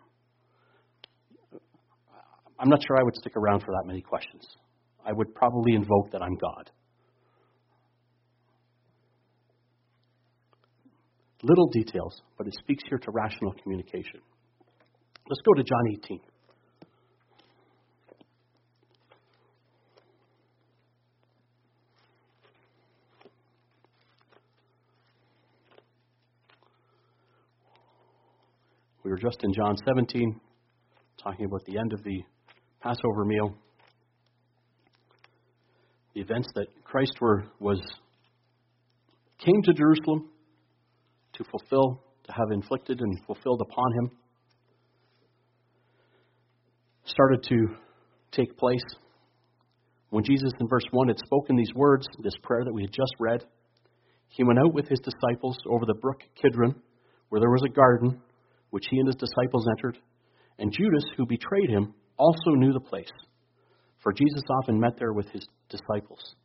[2.59, 4.45] I'm not sure I would stick around for that many questions.
[5.05, 6.71] I would probably invoke that I'm God.
[11.43, 14.21] Little details, but it speaks here to rational communication.
[15.27, 16.19] Let's go to John 18.
[29.03, 30.41] We were just in John 17,
[31.23, 32.23] talking about the end of the
[32.81, 33.55] Passover meal.
[36.15, 37.79] The events that Christ were, was
[39.37, 40.29] came to Jerusalem
[41.37, 44.11] to fulfill, to have inflicted and fulfilled upon him,
[47.05, 47.67] started to
[48.31, 48.83] take place.
[50.09, 53.13] When Jesus in verse 1 had spoken these words, this prayer that we had just
[53.19, 53.43] read,
[54.29, 56.75] he went out with his disciples over the brook Kidron,
[57.29, 58.21] where there was a garden
[58.69, 59.97] which he and his disciples entered,
[60.59, 63.11] and Judas, who betrayed him, also knew the place,
[64.01, 66.35] for Jesus often met there with his disciples.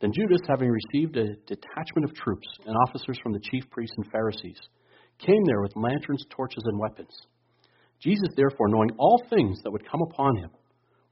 [0.00, 4.10] Then Judas, having received a detachment of troops and officers from the chief priests and
[4.10, 4.58] Pharisees,
[5.18, 7.16] came there with lanterns, torches, and weapons.
[8.00, 10.50] Jesus, therefore, knowing all things that would come upon him,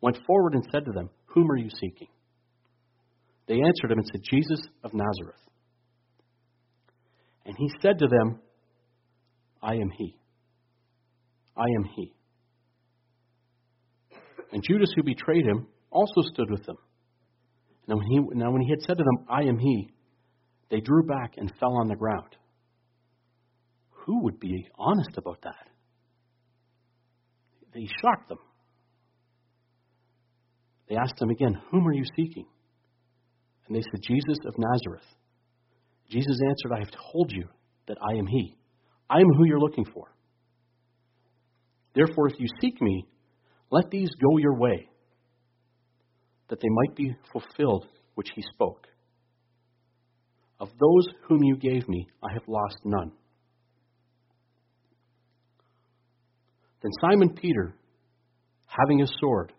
[0.03, 2.09] went forward and said to them, Whom are you seeking?
[3.47, 5.41] They answered him and said, Jesus of Nazareth.
[7.47, 8.41] And he said to them,
[9.63, 10.17] I am he.
[11.57, 12.15] I am he.
[14.53, 16.77] And Judas, who betrayed him, also stood with them.
[17.87, 19.91] Now when, he, now, when he had said to them, I am he,
[20.71, 22.37] they drew back and fell on the ground.
[24.07, 25.69] Who would be honest about that?
[27.75, 28.39] They shocked them.
[30.89, 32.47] They asked him again, Whom are you seeking?
[33.67, 35.07] And they said, Jesus of Nazareth.
[36.11, 37.49] Jesus answered, I have told you
[37.89, 38.57] that I am he.
[39.09, 40.15] I am who you're looking for.
[41.95, 43.07] Therefore, if you seek me,
[43.71, 44.89] let these go your way,
[46.49, 48.87] that they might be fulfilled which he spoke.
[50.61, 53.13] Of those whom you gave me, I have lost none.
[56.83, 57.75] Then Simon Peter,
[58.67, 59.53] having a sword,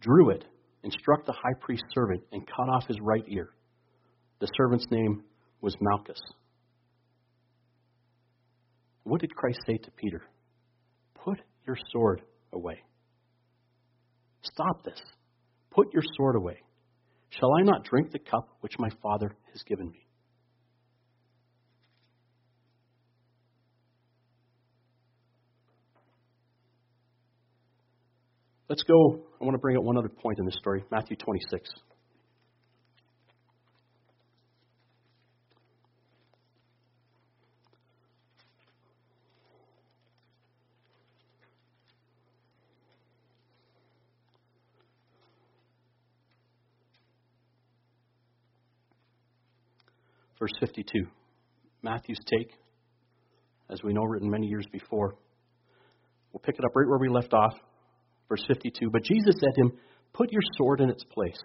[0.00, 0.44] drew it
[0.82, 3.50] and struck the high priest's servant and cut off his right ear.
[4.40, 5.22] The servant's name
[5.60, 6.20] was Malchus.
[9.04, 10.22] What did Christ say to Peter?
[11.24, 12.22] Put your sword
[12.52, 12.82] away.
[14.42, 15.00] Stop this.
[15.74, 16.58] Put your sword away.
[17.30, 20.06] Shall I not drink the cup which my Father has given me?
[28.68, 29.20] Let's go.
[29.40, 31.68] I want to bring up one other point in this story Matthew 26.
[50.42, 51.06] Verse 52.
[51.84, 52.50] Matthew's take,
[53.70, 55.14] as we know, written many years before.
[56.32, 57.54] We'll pick it up right where we left off.
[58.28, 59.72] Verse 52 But Jesus said to him,
[60.12, 61.38] Put your sword in its place.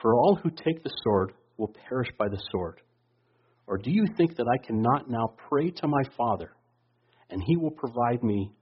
[0.00, 2.80] For all who take the sword will perish by the sword.
[3.66, 6.52] Or do you think that I cannot now pray to my Father,
[7.28, 8.52] and he will provide me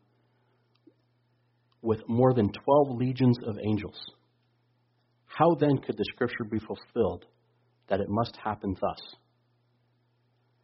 [1.82, 4.06] with more than twelve legions of angels?
[5.26, 7.26] How then could the scripture be fulfilled
[7.88, 8.98] that it must happen thus?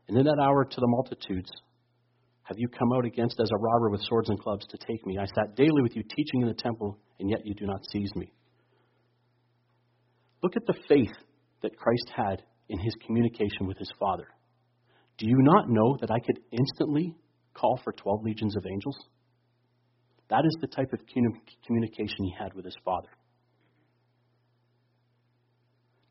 [0.08, 1.50] And in that hour to the multitudes,
[2.42, 5.18] have you come out against as a robber with swords and clubs to take me?
[5.18, 8.10] I sat daily with you teaching in the temple, and yet you do not seize
[8.16, 8.32] me.
[10.42, 11.14] Look at the faith
[11.62, 14.26] that Christ had in his communication with his Father.
[15.18, 17.14] Do you not know that I could instantly
[17.54, 18.96] call for 12 legions of angels?
[20.30, 21.00] That is the type of
[21.66, 23.08] communication he had with his Father.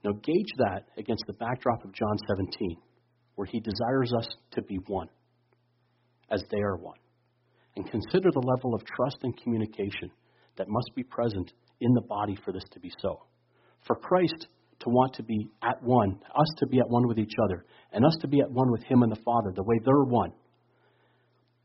[0.04, 2.78] Now, gauge that against the backdrop of John 17,
[3.36, 5.08] where he desires us to be one
[6.32, 6.98] as they are one.
[7.76, 10.12] And consider the level of trust and communication
[10.58, 13.24] that must be present in the body for this to be so.
[13.88, 14.48] For Christ
[14.82, 18.06] to want to be at one, us to be at one with each other, and
[18.06, 20.32] us to be at one with Him and the Father, the way they're one,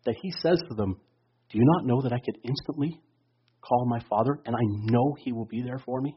[0.04, 0.96] that He says to them,
[1.50, 3.00] Do you not know that I could instantly
[3.60, 6.16] call my Father and I know He will be there for me?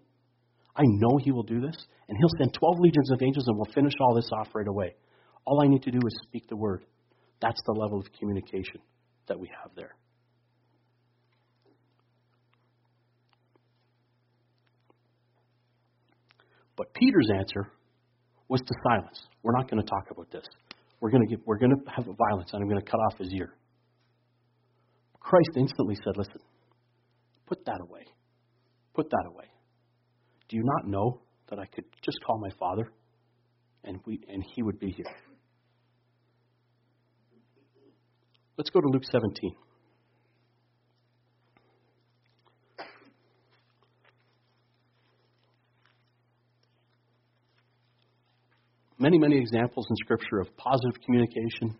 [0.77, 1.75] I know He will do this,
[2.07, 4.95] and He'll send 12 legions of angels and we'll finish all this off right away.
[5.45, 6.85] All I need to do is speak the word.
[7.41, 8.81] That's the level of communication
[9.27, 9.95] that we have there.
[16.75, 17.71] But Peter's answer
[18.47, 19.19] was to silence.
[19.43, 20.45] We're not going to talk about this.
[20.99, 23.17] We're going to get, we're going to have violence, and I'm going to cut off
[23.17, 23.53] his ear.
[25.19, 26.39] Christ instantly said, "Listen,
[27.47, 28.05] put that away.
[28.93, 29.45] Put that away.
[30.49, 32.91] Do you not know that I could just call my father,
[33.83, 35.05] and we and he would be here?"
[38.57, 39.55] Let's go to Luke 17.
[48.99, 51.77] Many, many examples in Scripture of positive communication.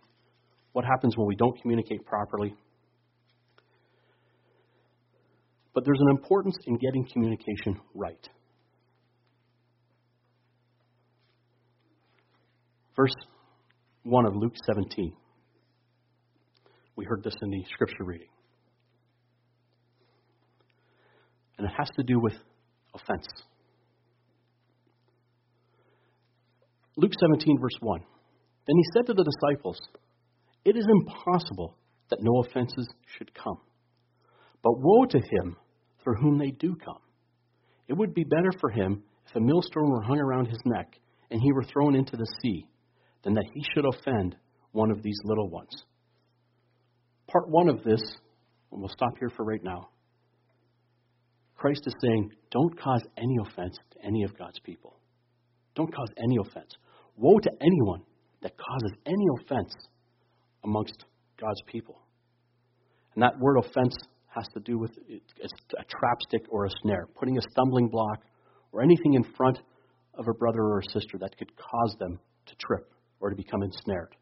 [0.72, 2.54] What happens when we don't communicate properly?
[5.74, 8.28] But there's an importance in getting communication right.
[12.98, 13.14] Verse
[14.02, 15.12] 1 of Luke 17.
[16.96, 18.26] We heard this in the scripture reading.
[21.56, 22.32] And it has to do with
[22.92, 23.28] offense.
[26.96, 28.00] Luke 17, verse 1.
[28.66, 29.78] Then he said to the disciples,
[30.64, 31.76] It is impossible
[32.10, 33.58] that no offenses should come.
[34.64, 35.56] But woe to him
[36.02, 36.98] through whom they do come.
[37.86, 40.94] It would be better for him if a millstone were hung around his neck
[41.30, 42.66] and he were thrown into the sea
[43.28, 44.34] than that he should offend
[44.72, 45.84] one of these little ones.
[47.30, 48.00] Part one of this,
[48.72, 49.90] and we'll stop here for right now.
[51.54, 54.96] Christ is saying, don't cause any offense to any of God's people.
[55.74, 56.70] Don't cause any offense.
[57.16, 58.00] Woe to anyone
[58.40, 59.74] that causes any offense
[60.64, 61.04] amongst
[61.38, 62.00] God's people.
[63.14, 63.94] And that word offense
[64.28, 68.22] has to do with a trapstick or a snare, putting a stumbling block
[68.72, 69.58] or anything in front
[70.14, 72.90] of a brother or a sister that could cause them to trip
[73.20, 74.14] or to become ensnared.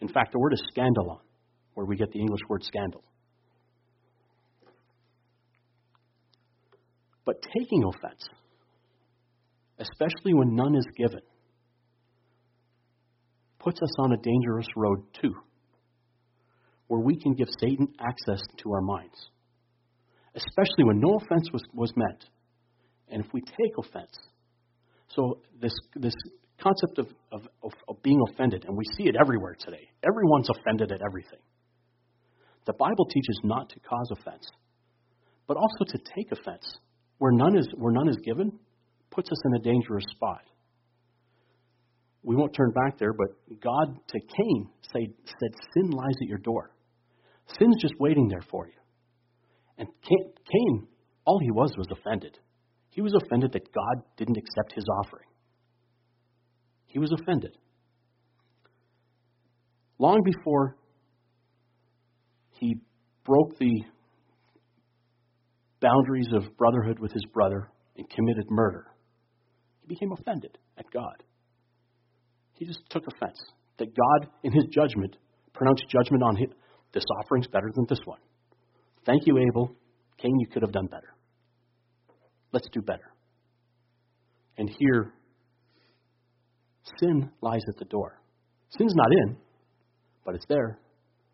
[0.00, 1.20] In fact, the word is scandalon,
[1.74, 3.02] where we get the English word scandal.
[7.24, 8.28] But taking offense,
[9.78, 11.20] especially when none is given,
[13.58, 15.34] puts us on a dangerous road too,
[16.86, 19.30] where we can give Satan access to our minds,
[20.34, 22.24] especially when no offense was, was meant.
[23.08, 24.12] And if we take offense,
[25.08, 26.14] so this, this
[26.64, 29.88] concept of, of, of, of being offended, and we see it everywhere today.
[30.02, 31.40] Everyone's offended at everything.
[32.66, 34.46] The Bible teaches not to cause offense,
[35.46, 36.64] but also to take offense.
[37.18, 38.58] Where none is, where none is given,
[39.10, 40.42] puts us in a dangerous spot.
[42.22, 46.38] We won't turn back there, but God to Cain say, said, Sin lies at your
[46.38, 46.70] door.
[47.58, 48.80] Sin's just waiting there for you.
[49.76, 50.86] And Cain,
[51.26, 52.38] all he was was offended.
[52.90, 55.28] He was offended that God didn't accept his offering.
[56.94, 57.50] He was offended.
[59.98, 60.76] Long before
[62.52, 62.76] he
[63.24, 63.82] broke the
[65.80, 68.86] boundaries of brotherhood with his brother and committed murder,
[69.80, 71.24] he became offended at God.
[72.52, 73.40] He just took offense
[73.78, 75.16] that God, in his judgment,
[75.52, 76.50] pronounced judgment on him.
[76.92, 78.20] This offering's better than this one.
[79.04, 79.74] Thank you, Abel.
[80.18, 81.12] Cain, you could have done better.
[82.52, 83.12] Let's do better.
[84.56, 85.12] And here,
[87.00, 88.20] sin lies at the door.
[88.70, 89.36] Sin's not in,
[90.24, 90.78] but it's there.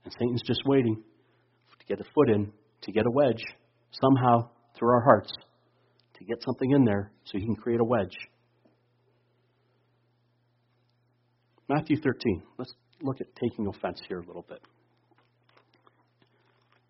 [0.05, 0.97] And Satan's just waiting
[1.79, 3.43] to get a foot in, to get a wedge,
[3.91, 5.33] somehow through our hearts,
[6.19, 8.17] to get something in there so he can create a wedge.
[11.69, 12.43] Matthew 13.
[12.59, 14.61] Let's look at taking offense here a little bit.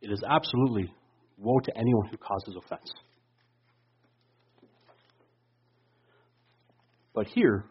[0.00, 0.92] It is absolutely
[1.36, 2.90] woe to anyone who causes offense.
[7.14, 7.66] But here,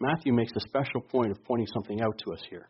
[0.00, 2.68] Matthew makes a special point of pointing something out to us here.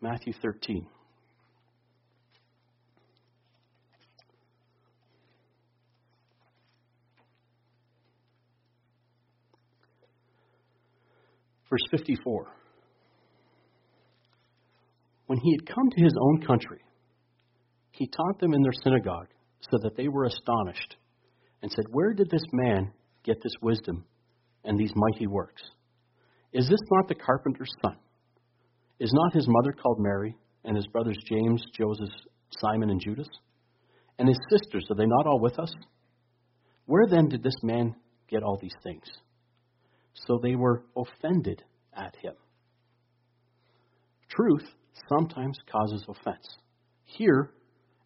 [0.00, 0.86] Matthew 13.
[11.68, 12.46] Verse 54.
[15.26, 16.80] When he had come to his own country,
[17.92, 19.28] he taught them in their synagogue,
[19.70, 20.96] so that they were astonished,
[21.62, 22.92] and said, Where did this man
[23.24, 24.04] get this wisdom
[24.64, 25.62] and these mighty works?
[26.52, 27.96] Is this not the carpenter's son?
[29.00, 32.14] Is not his mother called Mary, and his brothers James, Joseph,
[32.58, 33.28] Simon, and Judas?
[34.18, 35.72] And his sisters, are they not all with us?
[36.86, 37.94] Where then did this man
[38.30, 39.04] get all these things?
[40.14, 41.62] So they were offended
[41.96, 42.34] at him.
[44.28, 44.68] Truth
[45.08, 46.46] sometimes causes offense.
[47.04, 47.50] Here,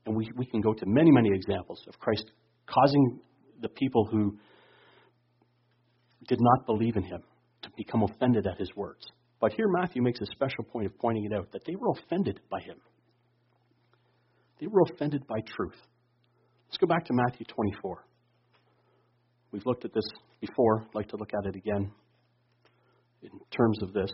[0.06, 2.24] and we, we can go to many, many examples of Christ
[2.66, 3.20] causing
[3.60, 4.38] the people who
[6.28, 7.22] did not believe in him
[7.62, 9.04] to become offended at his words.
[9.40, 12.40] But here Matthew makes a special point of pointing it out that they were offended
[12.50, 12.76] by him.
[14.60, 15.76] They were offended by truth.
[16.68, 18.04] Let's go back to Matthew 24.
[19.52, 20.04] We've looked at this
[20.40, 20.82] before.
[20.82, 21.92] I'd like to look at it again
[23.22, 24.10] in terms of this.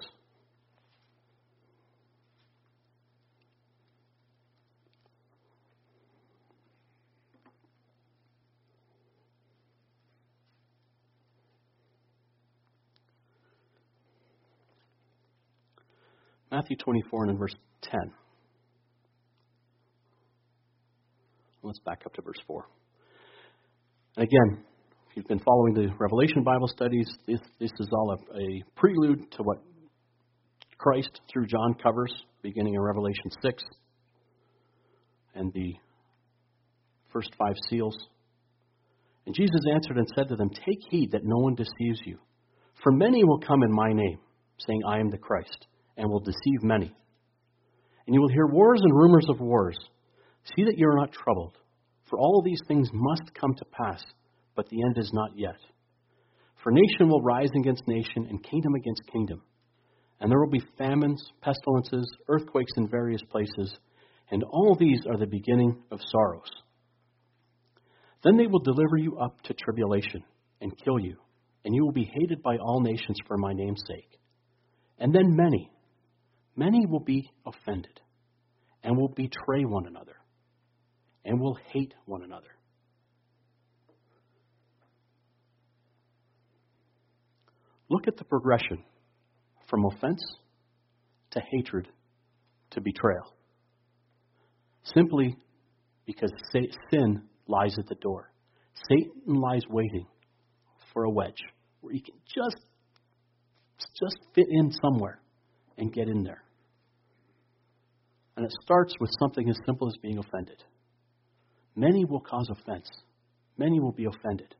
[16.52, 17.98] Matthew 24 and in verse 10.
[21.62, 22.66] Let's back up to verse 4.
[24.18, 24.62] And again,
[25.08, 29.32] if you've been following the Revelation Bible studies, this, this is all a, a prelude
[29.32, 29.62] to what
[30.76, 33.62] Christ through John covers, beginning in Revelation 6
[35.34, 35.72] and the
[37.14, 37.96] first five seals.
[39.24, 42.18] And Jesus answered and said to them, Take heed that no one deceives you.
[42.82, 44.18] For many will come in my name,
[44.58, 46.94] saying, I am the Christ and will deceive many.
[48.06, 49.78] And you will hear wars and rumors of wars.
[50.56, 51.56] See that you are not troubled,
[52.08, 54.02] for all these things must come to pass,
[54.56, 55.56] but the end is not yet.
[56.62, 59.42] For nation will rise against nation, and kingdom against kingdom.
[60.20, 63.74] And there will be famines, pestilences, earthquakes in various places,
[64.30, 66.50] and all these are the beginning of sorrows.
[68.22, 70.22] Then they will deliver you up to tribulation
[70.60, 71.16] and kill you,
[71.64, 74.20] and you will be hated by all nations for my name's sake.
[74.98, 75.71] And then many,
[76.56, 78.00] Many will be offended
[78.82, 80.16] and will betray one another
[81.24, 82.48] and will hate one another.
[87.88, 88.84] Look at the progression
[89.68, 90.22] from offense
[91.32, 91.88] to hatred
[92.70, 93.34] to betrayal.
[94.94, 95.36] Simply
[96.06, 96.32] because
[96.90, 98.32] sin lies at the door.
[98.88, 100.06] Satan lies waiting
[100.92, 101.42] for a wedge
[101.80, 102.62] where he can just
[103.98, 105.21] just fit in somewhere
[105.82, 106.44] and get in there.
[108.36, 110.62] And it starts with something as simple as being offended.
[111.74, 112.88] Many will cause offense.
[113.58, 114.54] Many will be offended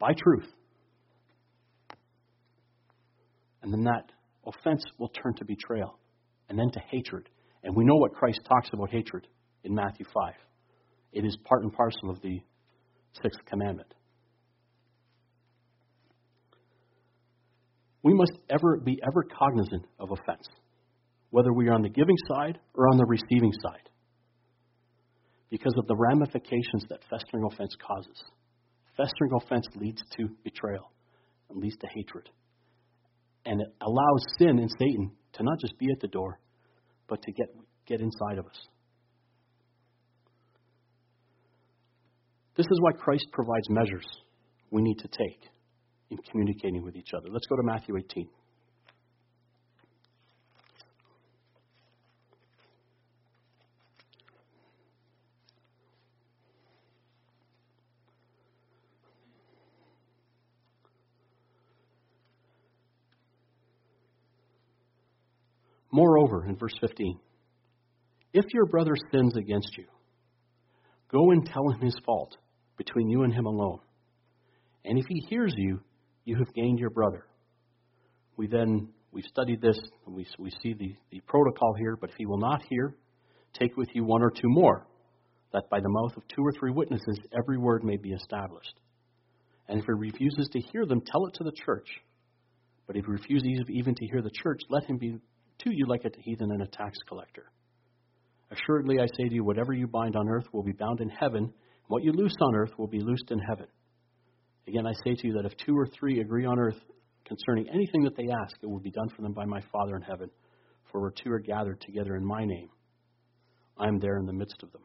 [0.00, 0.48] by truth.
[3.62, 4.10] And then that
[4.44, 5.98] offense will turn to betrayal
[6.48, 7.28] and then to hatred.
[7.62, 9.28] And we know what Christ talks about hatred
[9.62, 10.34] in Matthew 5.
[11.12, 12.40] It is part and parcel of the
[13.22, 13.94] sixth commandment.
[18.08, 20.48] We must ever be ever cognizant of offense,
[21.28, 23.90] whether we are on the giving side or on the receiving side,
[25.50, 28.24] because of the ramifications that festering offense causes.
[28.96, 30.90] Festering offense leads to betrayal
[31.50, 32.30] and leads to hatred.
[33.44, 36.40] And it allows sin and Satan to not just be at the door,
[37.10, 37.48] but to get,
[37.86, 38.58] get inside of us.
[42.56, 44.06] This is why Christ provides measures
[44.70, 45.50] we need to take
[46.10, 47.28] in communicating with each other.
[47.30, 48.28] Let's go to Matthew 18.
[65.90, 67.18] Moreover, in verse 15,
[68.32, 69.86] if your brother sins against you,
[71.10, 72.36] go and tell him his fault
[72.76, 73.80] between you and him alone.
[74.84, 75.80] And if he hears you,
[76.28, 77.24] you have gained your brother.
[78.36, 82.16] We then, we've studied this, and we, we see the, the protocol here, but if
[82.16, 82.94] he will not hear,
[83.58, 84.86] take with you one or two more,
[85.54, 88.74] that by the mouth of two or three witnesses every word may be established.
[89.68, 91.88] And if he refuses to hear them, tell it to the church.
[92.86, 96.04] But if he refuses even to hear the church, let him be to you like
[96.04, 97.46] a heathen and a tax collector.
[98.50, 101.44] Assuredly, I say to you, whatever you bind on earth will be bound in heaven,
[101.44, 101.52] and
[101.88, 103.66] what you loose on earth will be loosed in heaven.
[104.68, 106.78] Again, I say to you that if two or three agree on earth
[107.24, 110.02] concerning anything that they ask, it will be done for them by my Father in
[110.02, 110.30] heaven.
[110.92, 112.68] For where two are gathered together in my name,
[113.78, 114.82] I am there in the midst of them.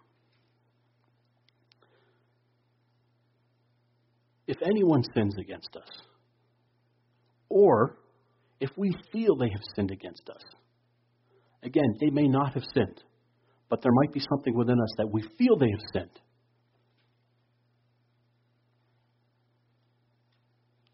[4.47, 5.89] If anyone sins against us,
[7.49, 7.97] or
[8.59, 10.41] if we feel they have sinned against us,
[11.61, 13.03] again, they may not have sinned,
[13.69, 16.19] but there might be something within us that we feel they have sinned.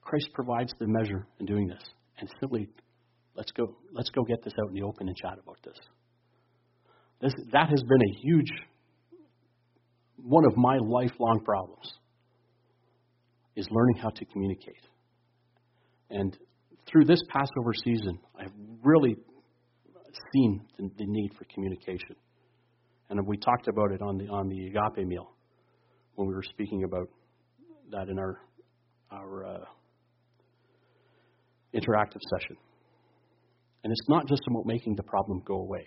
[0.09, 1.83] Christ provides the measure in doing this.
[2.17, 2.67] And simply,
[3.35, 5.77] let's go, let's go get this out in the open and chat about this.
[7.21, 8.51] this that has been a huge,
[10.17, 11.93] one of my lifelong problems,
[13.55, 14.81] is learning how to communicate.
[16.09, 16.35] And
[16.87, 19.15] through this Passover season, I've really
[20.33, 22.15] seen the, the need for communication.
[23.11, 25.35] And we talked about it on the, on the agape meal
[26.15, 27.09] when we were speaking about
[27.91, 28.39] that in our,
[29.11, 29.65] our uh,
[31.73, 32.55] interactive session.
[33.83, 35.85] And it's not just about making the problem go away.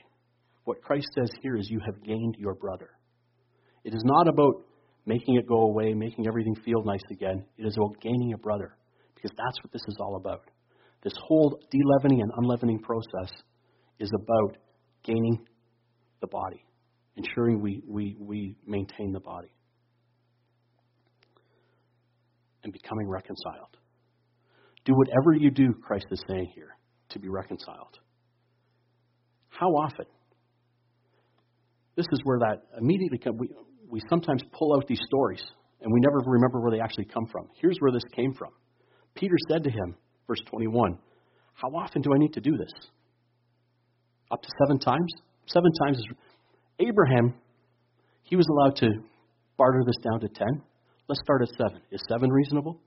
[0.65, 2.91] What Christ says here is, You have gained your brother.
[3.85, 4.65] It is not about
[5.07, 7.45] making it go away, making everything feel nice again.
[7.59, 8.77] It is about gaining a brother,
[9.15, 10.45] because that's what this is all about.
[11.03, 13.33] This whole deleavening and unleavening process
[13.99, 14.57] is about
[15.03, 15.45] gaining
[16.21, 16.65] the body,
[17.17, 19.53] ensuring we, we, we maintain the body,
[22.63, 23.77] and becoming reconciled.
[24.85, 26.77] Do whatever you do, Christ is saying here,
[27.11, 27.99] to be reconciled.
[29.49, 30.07] How often?
[31.97, 33.39] This is where that immediately comes.
[33.39, 33.49] We,
[33.89, 35.43] we sometimes pull out these stories
[35.81, 37.49] and we never remember where they actually come from.
[37.61, 38.51] Here's where this came from.
[39.15, 39.95] Peter said to him,
[40.27, 40.99] verse 21,
[41.55, 42.73] How often do I need to do this?
[44.31, 45.13] Up to seven times?
[45.47, 46.07] Seven times is.
[46.79, 47.35] Abraham,
[48.23, 48.89] he was allowed to
[49.59, 50.63] barter this down to ten.
[51.09, 51.83] Let's start at seven.
[51.91, 52.81] Is seven reasonable?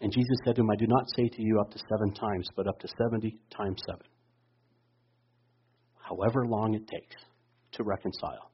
[0.00, 2.48] And Jesus said to him, I do not say to you up to seven times,
[2.56, 4.06] but up to 70 times seven.
[6.00, 7.16] However long it takes
[7.72, 8.50] to reconcile.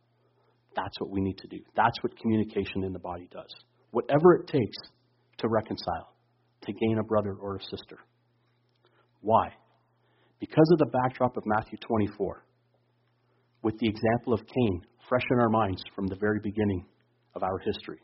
[0.75, 1.61] That's what we need to do.
[1.77, 3.53] That's what communication in the body does.
[3.91, 4.77] Whatever it takes
[5.39, 6.15] to reconcile,
[6.63, 7.99] to gain a brother or a sister.
[9.21, 9.51] Why?
[10.41, 12.45] Because of the backdrop of Matthew 24,
[13.63, 16.87] with the example of Cain fresh in our minds from the very beginning
[17.35, 18.01] of our history,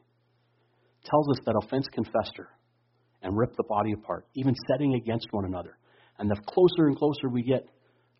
[1.04, 2.48] tells us that offense can fester
[3.22, 5.76] and rip the body apart, even setting against one another.
[6.18, 7.66] And the closer and closer we get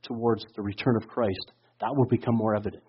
[0.02, 2.84] towards the return of Christ, that will become more evident.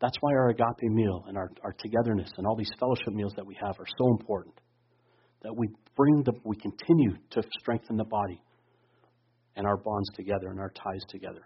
[0.00, 3.46] That's why our agape meal and our, our togetherness and all these fellowship meals that
[3.46, 4.54] we have are so important.
[5.42, 8.42] that we bring the, we continue to strengthen the body
[9.56, 11.42] and our bonds together and our ties together.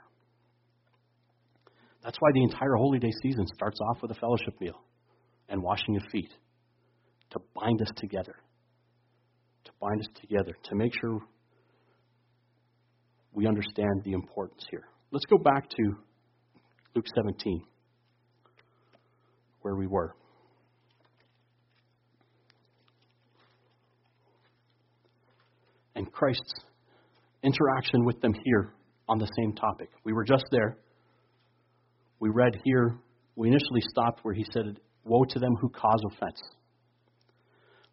[2.05, 4.81] That's why the entire Holy Day season starts off with a fellowship meal
[5.49, 6.31] and washing of feet
[7.31, 8.37] to bind us together.
[9.67, 11.21] To bind us together, to make sure
[13.33, 14.85] we understand the importance here.
[15.11, 15.97] Let's go back to
[16.95, 17.63] Luke 17,
[19.63, 20.15] where we were.
[25.97, 26.55] And Christ's
[27.43, 28.73] interaction with them here
[29.09, 29.91] on the same topic.
[30.05, 30.79] We were just there.
[32.21, 32.99] We read here,
[33.35, 36.41] we initially stopped where he said, Woe to them who cause offense.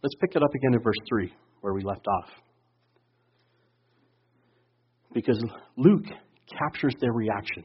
[0.02, 1.34] Let's pick it up again in verse 3,
[1.64, 2.30] where we left off.
[5.14, 5.42] Because
[5.78, 6.04] Luke
[6.60, 7.64] captures their reaction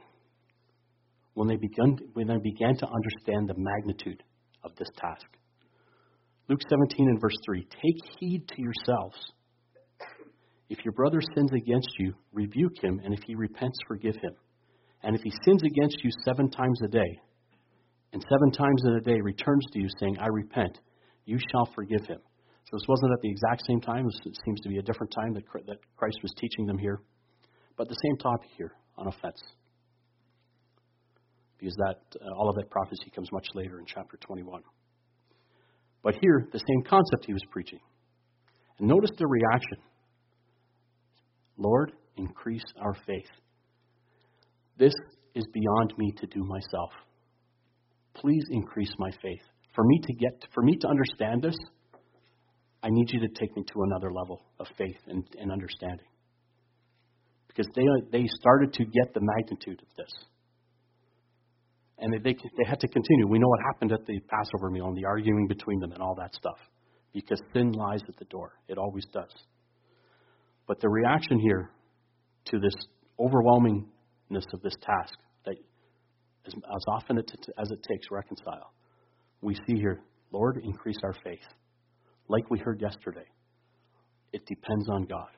[1.35, 4.23] when they, begun, when they began to understand the magnitude
[4.63, 5.27] of this task.
[6.49, 9.19] Luke 17 and verse 3 Take heed to yourselves.
[10.69, 14.35] If your brother sins against you, rebuke him, and if he repents, forgive him.
[15.03, 17.19] And if he sins against you seven times a day,
[18.13, 20.79] and seven times in a day returns to you saying, I repent,
[21.25, 22.19] you shall forgive him.
[22.69, 24.07] So this wasn't at the exact same time.
[24.07, 27.01] It seems to be a different time that Christ was teaching them here.
[27.79, 29.41] But the same topic here on offense.
[31.59, 34.63] Because that uh, all of that prophecy comes much later in chapter 21.
[36.03, 37.81] But here, the same concept he was preaching.
[38.79, 39.79] And notice the reaction
[41.57, 43.31] Lord, increase our faith.
[44.79, 44.93] This
[45.35, 46.91] is beyond me to do myself.
[48.15, 49.43] Please increase my faith.
[49.75, 51.57] For me to get for me to understand this,
[52.89, 56.07] I need you to take me to another level of faith and, and understanding.
[57.47, 60.11] Because they, they started to get the magnitude of this.
[61.99, 63.27] And they, they, they had to continue.
[63.29, 66.15] We know what happened at the Passover meal and the arguing between them and all
[66.15, 66.57] that stuff.
[67.13, 68.53] Because sin lies at the door.
[68.69, 69.35] It always does.
[70.67, 71.71] But the reaction here
[72.47, 72.75] to this
[73.21, 75.13] overwhelmingness of this task,
[75.45, 75.57] that
[76.47, 78.73] as, as often as it takes, reconcile,
[79.43, 80.01] we see here,
[80.33, 81.45] Lord, increase our faith.
[82.29, 83.27] Like we heard yesterday,
[84.33, 85.31] it depends on God.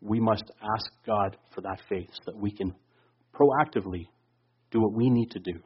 [0.00, 2.74] We must ask God for that faith so that we can
[3.34, 4.06] proactively
[4.70, 5.60] do what we need to do.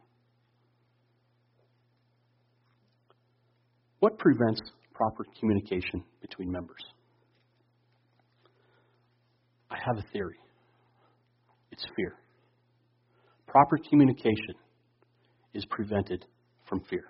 [4.00, 4.60] What prevents
[4.94, 6.82] proper communication between members?
[9.70, 10.38] I have a theory.
[11.70, 12.14] It's fear.
[13.46, 14.54] Proper communication
[15.54, 16.24] is prevented
[16.68, 17.04] from fear.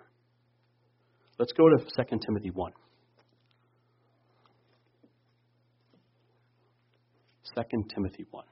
[1.40, 2.72] Let's go to 2 Timothy 1.
[7.56, 7.62] 2
[7.94, 8.44] Timothy 1.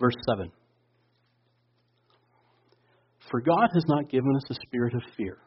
[0.00, 0.50] Verse 7.
[3.32, 5.38] For God has not given us a spirit of fear,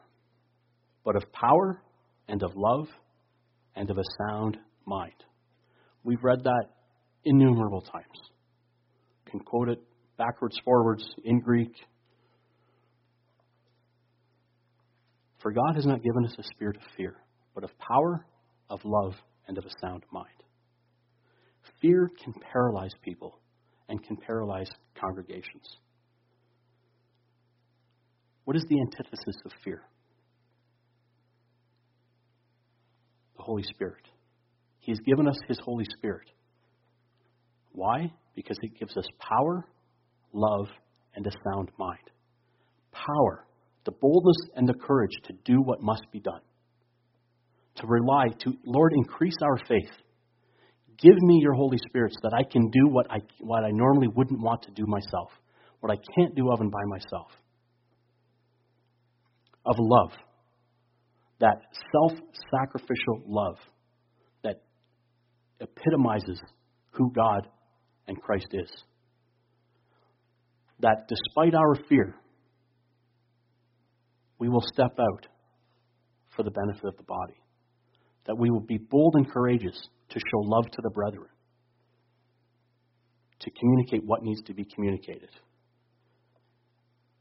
[1.04, 1.80] but of power
[2.26, 2.88] and of love
[3.76, 5.14] and of a sound mind.
[6.02, 6.64] We've read that
[7.24, 8.20] innumerable times.
[9.30, 9.78] Can quote it
[10.18, 11.70] backwards, forwards, in Greek.
[15.38, 17.14] For God has not given us a spirit of fear,
[17.54, 18.26] but of power,
[18.68, 19.14] of love,
[19.46, 20.26] and of a sound mind.
[21.80, 23.38] Fear can paralyze people
[23.88, 24.70] and can paralyze
[25.00, 25.76] congregations.
[28.46, 29.82] What is the antithesis of fear?
[33.36, 34.08] The Holy Spirit.
[34.78, 36.30] He has given us His Holy Spirit.
[37.72, 38.10] Why?
[38.34, 39.66] Because it gives us power,
[40.32, 40.68] love,
[41.14, 42.10] and a sound mind.
[42.92, 43.44] Power,
[43.84, 46.40] the boldness and the courage to do what must be done.
[47.76, 49.92] To rely, to, Lord, increase our faith
[50.98, 54.08] Give me your Holy Spirit so that I can do what I, what I normally
[54.08, 55.30] wouldn't want to do myself,
[55.80, 57.30] what I can't do of and by myself.
[59.66, 60.12] Of love.
[61.40, 61.60] That
[61.92, 62.12] self
[62.50, 63.56] sacrificial love
[64.44, 64.62] that
[65.60, 66.40] epitomizes
[66.92, 67.48] who God
[68.06, 68.70] and Christ is.
[70.80, 72.14] That despite our fear,
[74.38, 75.26] we will step out
[76.36, 77.40] for the benefit of the body.
[78.26, 79.76] That we will be bold and courageous
[80.10, 81.28] to show love to the brethren,
[83.40, 85.30] to communicate what needs to be communicated,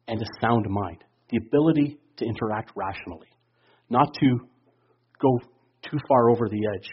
[0.08, 3.28] and a sound mind, the ability to interact rationally,
[3.90, 4.40] not to
[5.22, 5.40] go
[5.90, 6.90] too far over the edge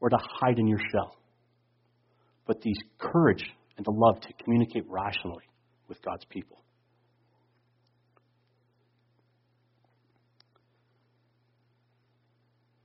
[0.00, 1.16] or to hide in your shell,
[2.46, 3.44] but the courage
[3.76, 5.44] and the love to communicate rationally
[5.88, 6.56] with God's people.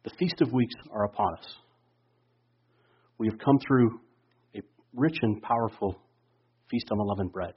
[0.04, 1.56] The Feast of Weeks are upon us.
[3.18, 4.00] We have come through
[4.56, 4.62] a
[4.96, 5.96] rich and powerful
[6.72, 7.54] Feast of Unleavened Bread,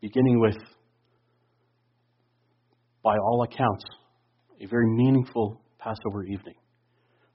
[0.00, 0.56] beginning with,
[3.04, 3.84] by all accounts,
[4.60, 6.54] a very meaningful Passover evening,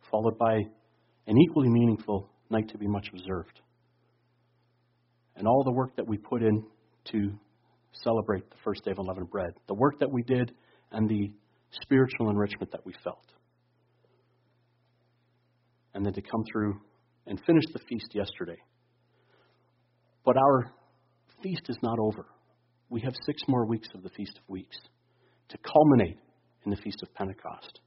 [0.10, 0.56] followed by
[1.28, 3.62] an equally meaningful night to be much observed.
[5.36, 6.66] And all the work that we put in
[7.12, 7.40] to
[7.92, 10.52] celebrate the first day of unleavened bread, the work that we did,
[10.92, 11.32] and the
[11.84, 13.26] spiritual enrichment that we felt.
[15.94, 16.80] And then to come through
[17.28, 18.58] and finish the feast yesterday.
[20.26, 20.72] But our
[21.44, 22.26] feast is not over.
[22.90, 24.78] We have six more weeks of the Feast of Weeks
[25.50, 26.18] to culminate
[26.66, 27.80] in the Feast of Pentecost.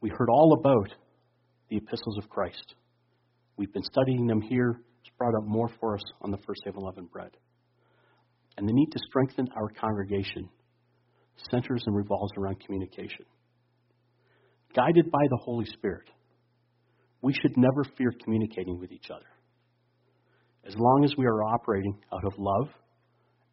[0.00, 0.94] We heard all about
[1.70, 2.74] the epistles of Christ.
[3.56, 4.80] We've been studying them here.
[5.00, 7.30] It's brought up more for us on the first day of unleavened bread.
[8.56, 10.48] And the need to strengthen our congregation
[11.50, 13.24] centers and revolves around communication.
[14.74, 16.08] Guided by the Holy Spirit,
[17.22, 19.26] we should never fear communicating with each other,
[20.66, 22.68] as long as we are operating out of love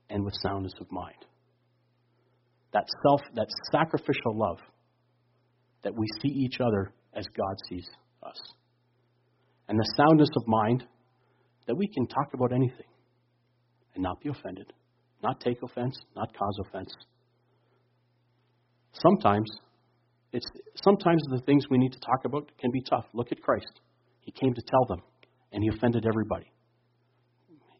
[0.09, 1.25] and with soundness of mind.
[2.73, 4.59] That self, that sacrificial love,
[5.83, 7.87] that we see each other as God sees
[8.23, 8.39] us.
[9.67, 10.85] And the soundness of mind,
[11.67, 12.87] that we can talk about anything
[13.93, 14.71] and not be offended,
[15.23, 16.91] not take offense, not cause offense,
[18.93, 19.49] Sometimes
[20.33, 20.45] it's
[20.83, 23.05] sometimes the things we need to talk about can be tough.
[23.13, 23.79] Look at Christ.
[24.21, 25.01] He came to tell them,
[25.51, 26.51] and he offended everybody.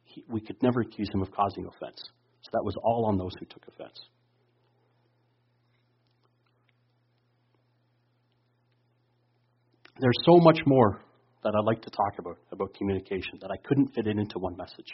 [0.06, 2.02] He, we could never accuse him of causing offense.
[2.42, 4.00] So that was all on those who took offense.
[10.02, 11.06] There's so much more
[11.44, 14.58] that I'd like to talk about, about communication, that I couldn't fit it into one
[14.58, 14.90] message.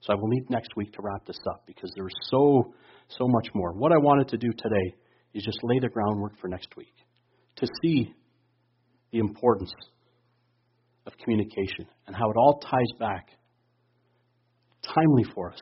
[0.00, 2.74] So I will need next week to wrap this up because there's so,
[3.08, 3.72] so much more.
[3.72, 4.94] What I wanted to do today
[5.32, 6.92] is just lay the groundwork for next week
[7.56, 8.12] to see
[9.12, 9.72] the importance
[11.06, 13.28] of communication and how it all ties back
[14.94, 15.60] timely for us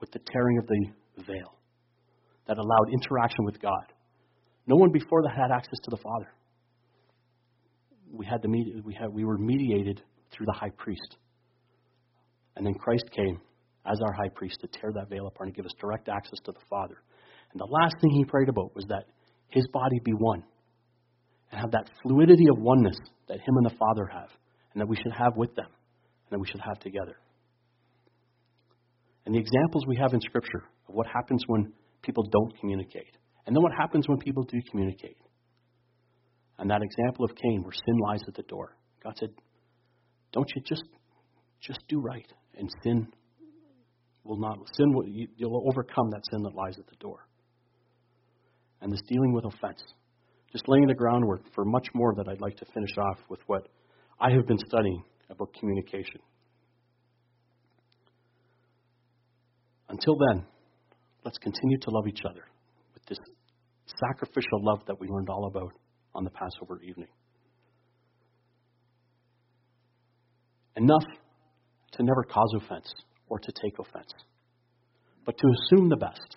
[0.00, 1.54] with the tearing of the veil
[2.48, 3.92] that allowed interaction with God.
[4.66, 6.28] No one before that had access to the Father.
[8.12, 8.48] We had the
[8.84, 11.16] we had we were mediated through the high priest.
[12.56, 13.40] And then Christ came
[13.86, 16.52] as our high priest to tear that veil apart and give us direct access to
[16.52, 16.96] the Father.
[17.52, 19.04] And the last thing he prayed about was that
[19.48, 20.42] his body be one
[21.50, 22.96] and have that fluidity of oneness
[23.28, 24.28] that him and the Father have
[24.72, 27.16] and that we should have with them and that we should have together.
[29.24, 33.54] And the examples we have in Scripture of what happens when people don't communicate, and
[33.54, 35.16] then what happens when people do communicate.
[36.58, 38.76] And that example of Cain, where sin lies at the door.
[39.02, 39.30] God said,
[40.32, 40.84] "Don't you just
[41.60, 43.12] just do right, and sin
[44.24, 47.26] will not sin will you'll overcome that sin that lies at the door."
[48.82, 49.82] and this dealing with offense.
[50.50, 53.68] Just laying the groundwork for much more that I'd like to finish off with what
[54.20, 56.20] I have been studying about communication.
[59.88, 60.44] Until then,
[61.24, 62.44] let's continue to love each other
[62.92, 63.18] with this
[63.86, 65.72] sacrificial love that we learned all about
[66.14, 67.08] on the Passover evening.
[70.76, 71.04] Enough
[71.92, 72.92] to never cause offense
[73.28, 74.12] or to take offense,
[75.24, 76.36] but to assume the best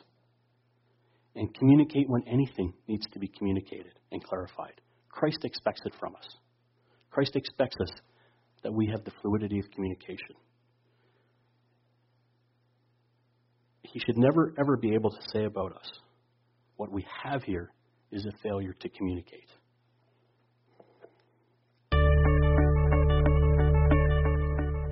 [1.36, 4.74] and communicate when anything needs to be communicated and clarified.
[5.10, 6.28] Christ expects it from us.
[7.10, 7.92] Christ expects us
[8.64, 10.36] that we have the fluidity of communication.
[13.84, 15.90] He should never, ever be able to say about us,
[16.76, 17.72] what we have here
[18.12, 19.50] is a failure to communicate.